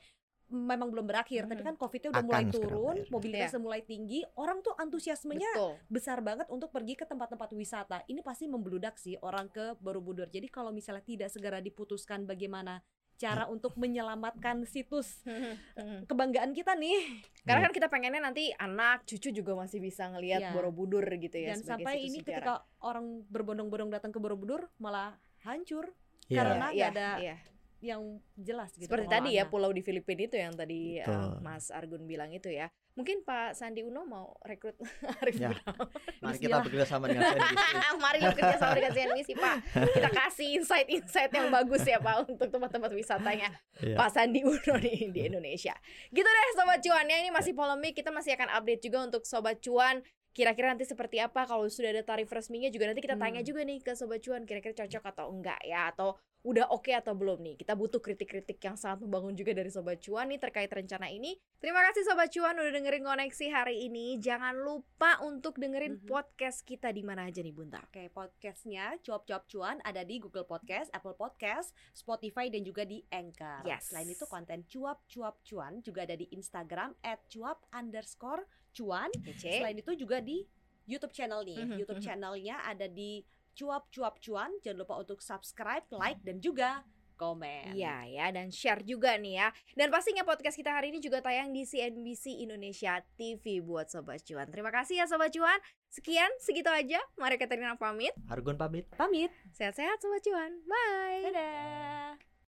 memang 0.50 0.90
belum 0.90 1.06
berakhir, 1.06 1.46
tapi 1.46 1.62
Mhm. 1.62 1.68
kan 1.68 1.76
COVID-nya 1.78 2.10
udah 2.10 2.20
Akan 2.20 2.28
mulai 2.28 2.44
turun, 2.48 2.96
mobilitasnya 3.08 3.54
Iya. 3.54 3.62
mulai 3.62 3.82
tinggi, 3.82 4.20
orang 4.34 4.60
tuh 4.60 4.74
antusiasmenya 4.74 5.50
Betul. 5.54 5.74
besar 5.88 6.20
banget 6.20 6.48
untuk 6.48 6.70
pergi 6.70 6.94
ke 6.94 7.06
tempat-tempat 7.06 7.50
wisata. 7.52 8.02
Ini 8.04 8.20
pasti 8.20 8.46
membludak 8.46 8.96
sih 8.96 9.16
orang 9.20 9.48
ke 9.48 9.78
Borobudur. 9.78 10.26
Jadi 10.26 10.48
kalau 10.48 10.70
misalnya 10.70 11.02
tidak 11.02 11.30
segera 11.30 11.58
diputuskan 11.60 12.26
bagaimana 12.26 12.82
cara 13.16 13.46
untuk 13.46 13.76
menyelamatkan 13.76 14.64
situs 14.64 15.22
Hmm. 15.76 16.06
kebanggaan 16.06 16.50
kita 16.52 16.74
nih. 16.74 17.20
Karena 17.42 17.62
kan 17.62 17.74
kita 17.74 17.88
pengennya 17.88 18.22
nanti 18.22 18.50
anak 18.56 19.04
cucu 19.04 19.30
juga 19.32 19.54
masih 19.54 19.78
bisa 19.78 20.08
ngelihat 20.08 20.40
Iya. 20.42 20.52
Borobudur 20.52 21.04
gitu 21.04 21.36
ya 21.36 21.52
Dan 21.52 21.62
sampai 21.62 22.00
situs 22.00 22.06
ini 22.06 22.18
sejarah. 22.20 22.34
ketika 22.34 22.54
orang 22.82 23.06
berbondong-bondong 23.28 23.92
datang 23.92 24.10
ke 24.10 24.18
Borobudur 24.18 24.72
malah 24.78 25.14
hancur 25.42 25.92
Iya. 26.26 26.38
Karena 26.40 26.66
Iya, 26.70 26.78
nggak 26.80 26.92
ada 26.92 27.10
iya. 27.20 27.36
Yang 27.80 28.20
jelas 28.36 28.76
gitu. 28.76 28.92
Seperti 28.92 29.08
tadi 29.08 29.30
ya 29.39 29.48
pulau 29.48 29.72
di 29.72 29.80
Filipina 29.80 30.28
itu 30.28 30.36
yang 30.36 30.52
tadi 30.52 31.00
uh. 31.00 31.39
Mas 31.39 31.72
Argun 31.72 32.04
bilang 32.04 32.32
itu 32.32 32.52
ya. 32.52 32.68
Mungkin 33.00 33.24
Pak 33.24 33.56
Sandi 33.56 33.80
Uno 33.80 34.04
mau 34.04 34.36
rekrut 34.44 34.76
Arif 35.24 35.39
Ya. 35.39 35.56
Gunawan. 35.56 35.88
Mari 36.20 36.38
kita 36.44 36.58
bekerja 36.60 36.86
sama 36.89 37.08
dengan 37.08 37.32
CNBC. 37.32 37.63
Mari 38.04 38.18
yuk 38.20 38.36
kerja 38.36 38.56
sama 38.60 38.74
dengan 38.76 38.92
CNBC 38.92 39.30
Pak. 39.39 39.56
Kita 39.96 40.10
kasih 40.12 40.48
insight-insight 40.60 41.32
yang 41.32 41.48
bagus 41.48 41.84
ya 41.88 42.04
Pak 42.04 42.28
untuk 42.28 42.52
tempat-tempat 42.52 42.92
wisatanya 42.92 43.50
Iya. 43.80 43.96
Pak 43.96 44.10
Sandi 44.12 44.44
Uno 44.44 44.76
di, 44.84 45.15
di 45.15 45.22
Indonesia. 45.32 45.72
Gitu 46.12 46.28
deh 46.28 46.48
Sobat 46.60 46.84
Cuan 46.84 47.08
ya 47.08 47.18
ini 47.24 47.32
masih 47.32 47.56
polemik 47.56 47.96
kita 47.96 48.12
masih 48.12 48.36
akan 48.36 48.52
update 48.60 48.84
juga 48.84 49.08
untuk 49.08 49.24
Sobat 49.24 49.63
Cuan 49.63 50.04
kira-kira 50.39 50.71
nanti 50.71 50.88
seperti 50.88 51.19
apa 51.19 51.43
kalau 51.43 51.67
sudah 51.67 51.91
ada 51.91 51.99
tarif 52.02 52.32
resminya 52.32 52.71
juga 52.71 52.88
nanti 52.88 53.04
kita 53.04 53.13
tanya 53.15 53.43
Hmm. 53.43 53.49
juga 53.49 53.62
nih 53.62 53.84
ke 53.84 53.91
Sobat 53.91 54.23
Cuan 54.23 54.47
kira-kira 54.47 54.71
cocok 54.73 55.04
atau 55.06 55.28
enggak 55.28 55.60
ya 55.62 55.91
atau 55.91 56.15
udah 56.39 56.71
oke 56.71 56.88
atau 56.89 57.12
belum 57.12 57.43
nih 57.43 57.56
kita 57.58 57.75
butuh 57.75 57.99
kritik-kritik 57.99 58.56
yang 58.58 58.73
sangat 58.73 59.04
membangun 59.04 59.36
juga 59.36 59.52
dari 59.52 59.67
Sobat 59.67 59.99
Cuan 59.99 60.32
nih 60.32 60.39
terkait 60.39 60.71
rencana 60.71 61.12
ini 61.12 61.36
terima 61.60 61.84
kasih 61.84 62.08
Sobat 62.08 62.32
Cuan 62.32 62.56
udah 62.56 62.71
dengerin 62.71 63.04
koneksi 63.04 63.45
hari 63.49 63.84
ini 63.84 64.15
jangan 64.17 64.56
lupa 64.56 65.19
untuk 65.19 65.60
dengerin 65.60 65.99
Mhm. 65.99 66.08
podcast 66.08 66.63
kita 66.63 66.89
di 66.89 67.04
mana 67.04 67.28
aja 67.28 67.43
nih 67.43 67.52
Bunta 67.52 67.84
Oke, 67.84 68.08
podcastnya 68.08 68.95
Cuap 69.04 69.28
Cuap 69.28 69.43
Cuan 69.45 69.84
ada 69.84 69.99
di 70.02 70.15
Google 70.15 70.47
Podcast, 70.47 70.88
Apple 70.91 71.13
Podcast, 71.13 71.75
Spotify 71.91 72.47
dan 72.47 72.63
juga 72.63 72.88
di 72.88 73.04
Anchor. 73.10 73.67
Yes. 73.67 73.91
Selain 73.91 74.08
itu 74.08 74.23
konten 74.23 74.63
Cuap 74.63 75.04
Cuap 75.06 75.43
Cuan 75.43 75.84
juga 75.84 76.08
ada 76.08 76.15
di 76.15 76.32
Instagram 76.32 76.95
@cuap 77.28 77.67
underscore 77.69 78.47
cuan. 78.73 79.10
Kece. 79.23 79.62
Selain 79.62 79.77
itu 79.77 79.91
juga 79.95 80.21
di 80.23 80.45
YouTube 80.89 81.13
channel 81.13 81.45
nih. 81.45 81.60
Mhm, 81.62 81.77
YouTube 81.82 82.01
mhm. 82.01 82.05
channelnya 82.05 82.55
ada 82.65 82.86
di 82.89 83.21
Cuap 83.53 83.91
Cuap 83.91 84.17
Cuan. 84.23 84.49
Jangan 84.63 84.77
lupa 84.82 84.95
untuk 84.97 85.19
subscribe, 85.21 85.86
like 85.93 86.21
dan 86.25 86.39
juga 86.39 86.82
komen. 87.19 87.75
Iya 87.75 88.08
ya 88.08 88.25
dan 88.32 88.47
share 88.47 88.79
juga 88.88 89.19
nih 89.19 89.43
ya 89.43 89.47
Dan 89.75 89.91
pastinya 89.91 90.23
podcast 90.23 90.55
kita 90.55 90.71
hari 90.71 90.95
ini 90.95 91.03
juga 91.03 91.19
tayang 91.19 91.51
di 91.51 91.67
CNBC 91.67 92.47
Indonesia 92.47 93.03
TV 93.19 93.60
buat 93.60 93.91
Sobat 93.91 94.23
Cuan 94.23 94.47
Terima 94.47 94.71
kasih 94.71 95.03
ya 95.03 95.05
Sobat 95.05 95.36
Cuan 95.36 95.60
Sekian 95.91 96.32
segitu 96.39 96.71
aja 96.71 97.03
Mari 97.19 97.36
Katerina 97.36 97.75
pamit 97.75 98.15
Argun 98.32 98.55
pamit. 98.55 98.88
Pamit. 98.95 99.36
Sehat-sehat 99.51 99.99
Sobat 99.99 100.23
Cuan 100.23 100.63
Bye 100.63 101.27
Dadah. 101.27 102.38